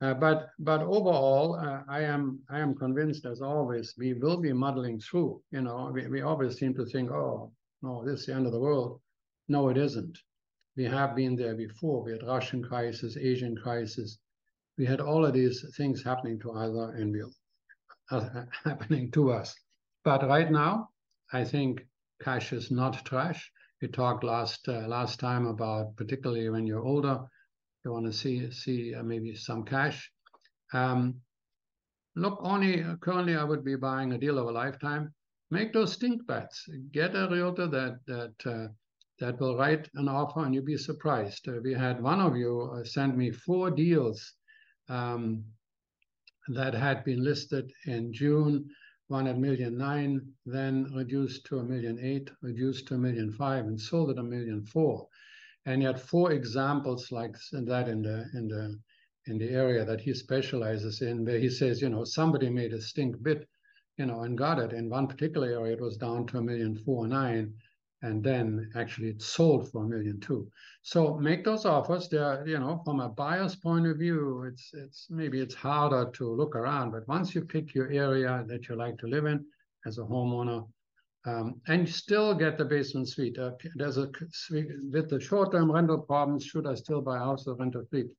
Uh, 0.00 0.14
but 0.14 0.48
but 0.58 0.80
overall, 0.82 1.56
uh, 1.56 1.82
I 1.88 2.02
am 2.02 2.40
I 2.48 2.60
am 2.60 2.74
convinced, 2.74 3.26
as 3.26 3.42
always, 3.42 3.94
we 3.98 4.14
will 4.14 4.38
be 4.38 4.52
muddling 4.52 4.98
through. 5.00 5.42
You 5.50 5.62
know, 5.62 5.90
we, 5.92 6.06
we 6.08 6.22
always 6.22 6.56
seem 6.56 6.74
to 6.74 6.86
think, 6.86 7.10
oh 7.10 7.52
no, 7.82 8.04
this 8.04 8.20
is 8.20 8.26
the 8.26 8.34
end 8.34 8.46
of 8.46 8.52
the 8.52 8.60
world. 8.60 9.00
No, 9.48 9.68
it 9.68 9.76
isn't. 9.76 10.18
We 10.76 10.84
have 10.84 11.14
been 11.14 11.36
there 11.36 11.54
before. 11.54 12.02
We 12.02 12.12
had 12.12 12.22
Russian 12.22 12.62
crisis, 12.62 13.16
Asian 13.16 13.56
crisis, 13.56 14.18
we 14.76 14.86
had 14.86 15.00
all 15.00 15.24
of 15.24 15.32
these 15.32 15.64
things 15.76 16.02
happening 16.02 16.38
to 16.40 16.52
other 16.52 16.92
and 16.96 17.12
we 17.12 17.22
uh, 18.10 18.44
happening 18.64 19.10
to 19.12 19.32
us. 19.32 19.54
But 20.04 20.26
right 20.28 20.50
now, 20.50 20.90
I 21.32 21.44
think 21.44 21.86
cash 22.22 22.52
is 22.52 22.70
not 22.70 23.04
trash. 23.06 23.50
We 23.80 23.88
talked 23.88 24.22
last 24.22 24.68
uh, 24.68 24.86
last 24.86 25.18
time 25.18 25.46
about 25.46 25.96
particularly 25.96 26.48
when 26.50 26.66
you're 26.66 26.84
older, 26.84 27.20
you 27.84 27.92
want 27.92 28.06
to 28.06 28.12
see 28.12 28.50
see 28.50 28.94
uh, 28.94 29.02
maybe 29.02 29.34
some 29.34 29.64
cash. 29.64 30.10
Um, 30.72 31.20
look, 32.16 32.38
only 32.40 32.84
currently 33.00 33.36
I 33.36 33.44
would 33.44 33.64
be 33.64 33.76
buying 33.76 34.12
a 34.12 34.18
deal 34.18 34.38
of 34.38 34.46
a 34.46 34.52
lifetime. 34.52 35.14
Make 35.50 35.72
those 35.72 35.92
stink 35.92 36.26
bets. 36.26 36.68
Get 36.92 37.16
a 37.16 37.28
realtor 37.30 37.66
that 37.68 38.00
that 38.06 38.34
uh, 38.46 38.68
that 39.20 39.40
will 39.40 39.56
write 39.56 39.88
an 39.94 40.08
offer, 40.08 40.44
and 40.44 40.54
you'll 40.54 40.64
be 40.64 40.76
surprised. 40.76 41.48
Uh, 41.48 41.60
we 41.62 41.72
had 41.72 42.02
one 42.02 42.20
of 42.20 42.36
you 42.36 42.70
uh, 42.74 42.84
send 42.84 43.16
me 43.16 43.30
four 43.30 43.70
deals 43.70 44.34
um, 44.88 45.44
that 46.48 46.74
had 46.74 47.04
been 47.04 47.22
listed 47.22 47.72
in 47.86 48.12
June, 48.12 48.68
one 49.08 49.26
at 49.26 49.38
million 49.38 49.76
nine, 49.76 50.20
then 50.46 50.84
reduced 50.94 51.44
to 51.46 51.58
a 51.58 51.64
million 51.64 51.98
eight, 52.00 52.30
reduced 52.42 52.86
to 52.88 52.94
a 52.94 52.98
million 52.98 53.32
five, 53.32 53.66
and 53.66 53.80
sold 53.80 54.10
at 54.10 54.18
a 54.18 54.22
million 54.22 54.64
four. 54.64 55.06
And 55.66 55.82
yet 55.82 56.00
four 56.00 56.32
examples 56.32 57.12
like 57.12 57.36
that 57.52 57.88
in 57.88 58.02
the 58.02 58.26
in 58.34 58.48
the 58.48 58.78
in 59.26 59.38
the 59.38 59.50
area 59.50 59.84
that 59.84 60.00
he 60.00 60.12
specializes 60.14 61.00
in, 61.02 61.24
where 61.24 61.38
he 61.38 61.48
says, 61.48 61.80
you 61.80 61.88
know, 61.88 62.04
somebody 62.04 62.50
made 62.50 62.72
a 62.72 62.80
stink 62.80 63.22
bid, 63.22 63.46
you 63.96 64.06
know, 64.06 64.20
and 64.22 64.36
got 64.36 64.58
it. 64.58 64.72
In 64.72 64.90
one 64.90 65.06
particular 65.06 65.48
area, 65.48 65.74
it 65.74 65.80
was 65.80 65.96
down 65.96 66.26
to 66.26 66.38
a 66.38 66.42
million 66.42 66.76
four 66.76 67.06
nine, 67.06 67.54
and 68.04 68.22
then 68.22 68.70
actually 68.76 69.08
it's 69.08 69.26
sold 69.26 69.70
for 69.70 69.84
a 69.84 69.88
million 69.88 70.20
two. 70.20 70.46
So 70.82 71.16
make 71.16 71.42
those 71.42 71.64
offers. 71.64 72.08
There, 72.08 72.46
you 72.46 72.58
know, 72.58 72.82
from 72.84 73.00
a 73.00 73.08
buyer's 73.08 73.56
point 73.56 73.86
of 73.86 73.96
view, 73.98 74.44
it's 74.50 74.70
it's 74.74 75.06
maybe 75.10 75.40
it's 75.40 75.54
harder 75.54 76.10
to 76.18 76.24
look 76.40 76.54
around, 76.54 76.92
but 76.92 77.08
once 77.08 77.34
you 77.34 77.42
pick 77.42 77.74
your 77.74 77.90
area 77.90 78.44
that 78.46 78.68
you 78.68 78.76
like 78.76 78.98
to 78.98 79.06
live 79.06 79.24
in 79.24 79.44
as 79.86 79.98
a 79.98 80.02
homeowner, 80.02 80.60
um, 81.26 81.60
and 81.68 81.88
still 81.88 82.34
get 82.34 82.58
the 82.58 82.64
basement 82.64 83.08
suite. 83.08 83.38
Uh, 83.38 83.52
there's 83.74 83.96
a 83.96 84.10
with 84.92 85.08
the 85.08 85.20
short-term 85.20 85.72
rental 85.72 85.98
problems. 85.98 86.44
Should 86.44 86.66
I 86.66 86.74
still 86.74 87.00
buy 87.00 87.16
a 87.16 87.26
house 87.28 87.46
or 87.46 87.56
rent 87.56 87.74
a 87.74 87.84
fleet? 87.86 88.10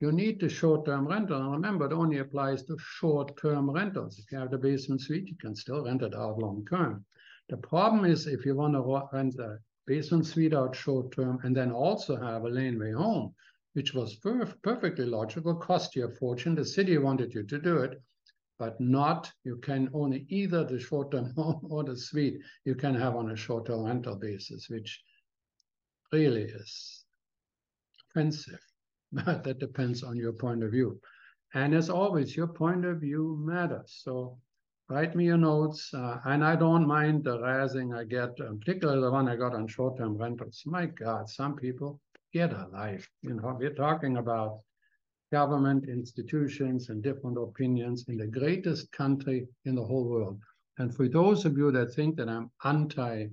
You 0.00 0.12
need 0.12 0.38
the 0.40 0.50
short-term 0.50 1.08
rental, 1.08 1.40
and 1.40 1.52
remember, 1.52 1.86
it 1.86 1.94
only 1.94 2.18
applies 2.18 2.62
to 2.64 2.76
short-term 2.78 3.70
rentals. 3.70 4.18
If 4.18 4.30
you 4.30 4.38
have 4.38 4.50
the 4.50 4.58
basement 4.58 5.00
suite, 5.00 5.28
you 5.28 5.36
can 5.40 5.54
still 5.54 5.84
rent 5.84 6.02
it 6.02 6.14
out 6.14 6.38
long-term. 6.38 7.04
The 7.48 7.56
problem 7.58 8.04
is 8.04 8.26
if 8.26 8.46
you 8.46 8.54
want 8.54 8.72
to 8.74 9.08
rent 9.12 9.38
a 9.38 9.58
basement 9.86 10.26
suite 10.26 10.54
out 10.54 10.74
short 10.74 11.12
term 11.12 11.40
and 11.42 11.54
then 11.54 11.70
also 11.70 12.16
have 12.16 12.44
a 12.44 12.48
laneway 12.48 12.92
home, 12.92 13.34
which 13.74 13.92
was 13.92 14.18
perf 14.18 14.54
perfectly 14.62 15.04
logical, 15.04 15.54
cost 15.54 15.94
you 15.94 16.06
a 16.06 16.10
fortune. 16.10 16.54
The 16.54 16.64
city 16.64 16.96
wanted 16.96 17.34
you 17.34 17.42
to 17.42 17.58
do 17.58 17.78
it, 17.78 18.02
but 18.58 18.80
not, 18.80 19.30
you 19.42 19.58
can 19.58 19.90
only 19.92 20.24
either 20.28 20.64
the 20.64 20.78
short 20.78 21.10
term 21.10 21.34
home 21.36 21.66
or 21.70 21.84
the 21.84 21.96
suite 21.96 22.40
you 22.64 22.74
can 22.74 22.94
have 22.94 23.14
on 23.14 23.30
a 23.30 23.36
short 23.36 23.66
term 23.66 23.84
rental 23.84 24.16
basis, 24.16 24.70
which 24.70 25.02
really 26.12 26.44
is 26.44 27.04
offensive. 28.10 28.60
But 29.12 29.44
that 29.44 29.58
depends 29.58 30.02
on 30.02 30.16
your 30.16 30.32
point 30.32 30.64
of 30.64 30.72
view. 30.72 31.00
And 31.52 31.72
as 31.74 31.88
always, 31.88 32.36
your 32.36 32.48
point 32.48 32.84
of 32.84 33.00
view 33.00 33.36
matters. 33.38 34.00
So 34.02 34.38
write 34.88 35.14
me 35.14 35.24
your 35.26 35.38
notes. 35.38 35.92
Uh, 35.94 36.18
and 36.24 36.44
I 36.44 36.56
don't 36.56 36.86
mind 36.86 37.24
the 37.24 37.38
razzing 37.38 37.96
I 37.96 38.04
get, 38.04 38.30
uh, 38.40 38.52
particularly 38.58 39.00
the 39.00 39.10
one 39.10 39.28
I 39.28 39.36
got 39.36 39.54
on 39.54 39.66
short-term 39.66 40.16
rentals. 40.16 40.62
My 40.66 40.86
God, 40.86 41.28
some 41.28 41.56
people 41.56 42.00
get 42.32 42.52
a 42.52 42.68
life. 42.72 43.08
You 43.22 43.34
know, 43.34 43.56
we're 43.58 43.74
talking 43.74 44.18
about 44.18 44.60
government 45.32 45.88
institutions 45.88 46.90
and 46.90 47.02
different 47.02 47.38
opinions 47.38 48.04
in 48.08 48.16
the 48.16 48.26
greatest 48.26 48.92
country 48.92 49.48
in 49.64 49.74
the 49.74 49.84
whole 49.84 50.08
world. 50.08 50.38
And 50.78 50.94
for 50.94 51.08
those 51.08 51.44
of 51.44 51.56
you 51.56 51.70
that 51.72 51.94
think 51.94 52.16
that 52.16 52.28
I'm 52.28 52.50
anti 52.64 53.28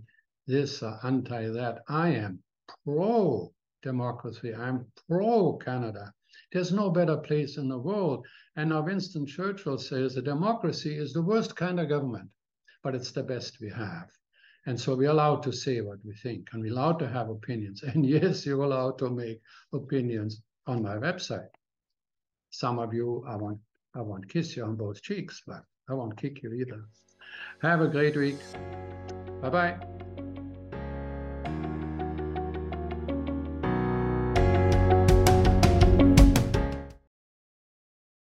this 0.48 0.82
or 0.84 0.98
anti 1.04 1.50
that, 1.50 1.80
I 1.88 2.10
am 2.10 2.40
pro 2.86 3.52
democracy. 3.82 4.54
I'm 4.54 4.86
pro 5.08 5.54
Canada. 5.58 6.14
There's 6.52 6.72
no 6.72 6.90
better 6.90 7.18
place 7.18 7.58
in 7.58 7.70
the 7.70 7.78
world. 7.78 8.26
And 8.56 8.70
now 8.70 8.82
Winston 8.82 9.26
Churchill 9.26 9.78
says 9.78 10.18
a 10.18 10.22
democracy 10.22 10.96
is 10.96 11.14
the 11.14 11.22
worst 11.22 11.56
kind 11.56 11.80
of 11.80 11.90
government, 11.90 12.30
but 12.84 12.96
it's 12.96 13.12
the 13.12 13.24
best 13.24 13.60
we 13.62 13.70
have. 13.70 14.10
And 14.66 14.80
so 14.80 14.96
we're 14.96 15.10
allowed 15.10 15.44
to 15.44 15.52
say 15.52 15.82
what 15.82 15.98
we 16.06 16.14
think 16.14 16.50
and 16.52 16.62
we're 16.62 16.72
allowed 16.72 17.00
to 17.00 17.08
have 17.08 17.30
opinions. 17.30 17.84
And 17.94 18.06
yes, 18.06 18.46
you're 18.46 18.64
allowed 18.64 18.98
to 19.00 19.10
make 19.10 19.42
opinions 19.74 20.42
on 20.68 20.84
my 20.84 20.96
website. 20.98 21.50
Some 22.52 22.80
of 22.80 22.94
you, 22.94 23.24
I 23.28 23.38
won't, 23.38 23.60
I 23.96 24.02
won't 24.02 24.30
kiss 24.30 24.56
you 24.56 24.64
on 24.66 24.76
both 24.76 25.02
cheeks, 25.02 25.42
but 25.48 25.64
I 25.90 25.94
won't 25.94 26.18
kick 26.18 26.44
you 26.44 26.54
either. 26.54 26.84
Have 27.62 27.82
a 27.82 27.88
great 27.88 28.16
week. 28.16 28.40
Bye 29.42 29.50
bye. 29.50 29.91